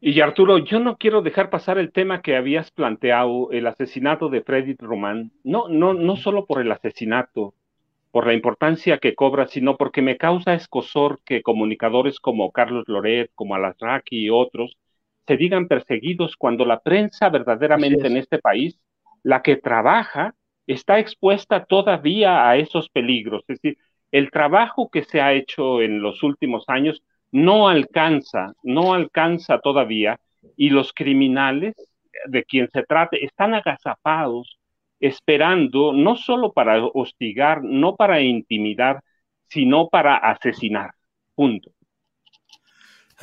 [0.00, 4.42] y Arturo, yo no quiero dejar pasar el tema que habías planteado, el asesinato de
[4.42, 5.30] Freddy Román.
[5.44, 7.54] No, no, no solo por el asesinato,
[8.10, 13.30] por la importancia que cobra, sino porque me causa escosor que comunicadores como Carlos Loret,
[13.36, 14.76] como Alasraki y otros
[15.26, 18.80] se digan perseguidos cuando la prensa verdaderamente en este país,
[19.22, 20.34] la que trabaja,
[20.66, 23.42] está expuesta todavía a esos peligros.
[23.48, 23.78] Es decir,
[24.10, 30.20] el trabajo que se ha hecho en los últimos años no alcanza, no alcanza todavía,
[30.56, 31.74] y los criminales
[32.26, 34.58] de quien se trate están agazapados,
[35.00, 39.02] esperando no solo para hostigar, no para intimidar,
[39.48, 40.92] sino para asesinar.
[41.34, 41.70] Punto.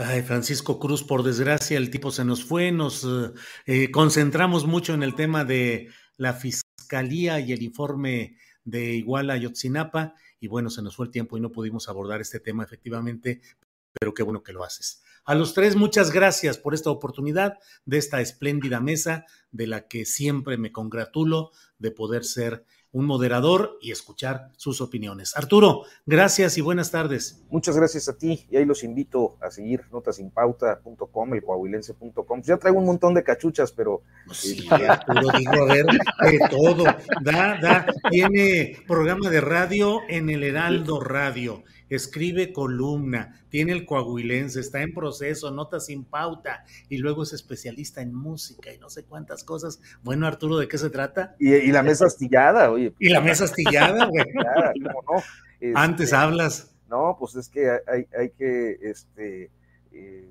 [0.01, 3.33] Ay, Francisco Cruz, por desgracia, el tipo se nos fue, nos eh,
[3.65, 10.13] eh, concentramos mucho en el tema de la fiscalía y el informe de Iguala Yotzinapa,
[10.39, 13.41] y bueno, se nos fue el tiempo y no pudimos abordar este tema efectivamente,
[13.91, 15.03] pero qué bueno que lo haces.
[15.25, 20.05] A los tres, muchas gracias por esta oportunidad de esta espléndida mesa de la que
[20.05, 25.35] siempre me congratulo de poder ser un moderador y escuchar sus opiniones.
[25.37, 27.43] Arturo, gracias y buenas tardes.
[27.49, 32.41] Muchas gracias a ti y ahí los invito a seguir notasimpauta.com, el coahuilense.com.
[32.41, 34.01] Ya traigo un montón de cachuchas, pero...
[34.31, 36.83] Sí, Arturo digo, a ver, de todo.
[37.21, 44.59] Da, da, tiene programa de radio en el Heraldo Radio escribe columna, tiene el coahuilense,
[44.59, 49.03] está en proceso, nota sin pauta, y luego es especialista en música y no sé
[49.05, 49.81] cuántas cosas.
[50.03, 51.35] Bueno, Arturo, ¿de qué se trata?
[51.39, 52.93] Y, la mesa astillada, oye.
[52.99, 54.25] Y la mesa astillada, güey.
[54.79, 55.73] no?
[55.75, 56.75] Antes este, hablas.
[56.89, 59.51] No, pues es que hay, hay que este,
[59.91, 60.27] eh,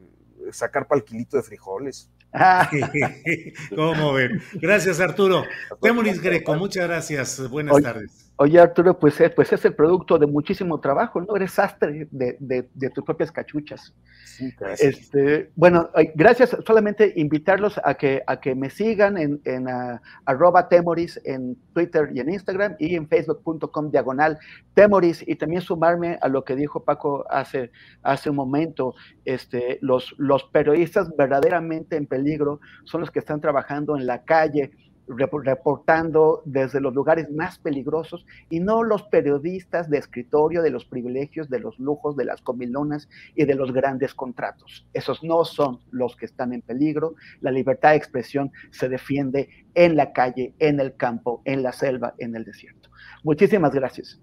[0.50, 2.10] sacar palquilito de frijoles.
[3.74, 4.42] ¿Cómo ven?
[4.54, 5.44] Gracias, Arturo.
[5.80, 7.48] Temoris Greco, muchas gracias.
[7.48, 8.27] Buenas tardes.
[8.40, 11.34] Oye, Arturo, pues, eh, pues es el producto de muchísimo trabajo, ¿no?
[11.34, 13.92] Eres sastre de, de, tus propias cachuchas.
[14.24, 14.96] Sí, gracias.
[14.96, 16.56] Este, bueno, gracias.
[16.64, 22.10] Solamente invitarlos a que, a que me sigan en, en uh, arroba temoris en Twitter
[22.14, 24.38] y en Instagram y en facebook.com diagonal
[24.72, 27.72] temoris y también sumarme a lo que dijo Paco hace,
[28.04, 28.94] hace un momento.
[29.24, 34.70] Este, los, los periodistas verdaderamente en peligro son los que están trabajando en la calle
[35.08, 41.48] reportando desde los lugares más peligrosos y no los periodistas de escritorio de los privilegios,
[41.48, 44.86] de los lujos, de las comilonas y de los grandes contratos.
[44.92, 47.14] Esos no son los que están en peligro.
[47.40, 52.14] La libertad de expresión se defiende en la calle, en el campo, en la selva,
[52.18, 52.90] en el desierto.
[53.22, 54.20] Muchísimas gracias.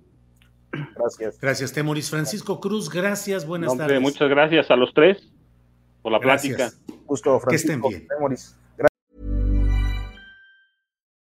[0.95, 1.39] Gracias.
[1.39, 2.09] Gracias, Temoris.
[2.09, 3.45] Francisco Cruz, gracias.
[3.45, 4.01] Buenas tardes.
[4.01, 5.31] Muchas gracias a los tres
[6.01, 6.71] por la plática.
[7.05, 7.49] Justo, Francisco.
[7.49, 8.37] Que estén bien.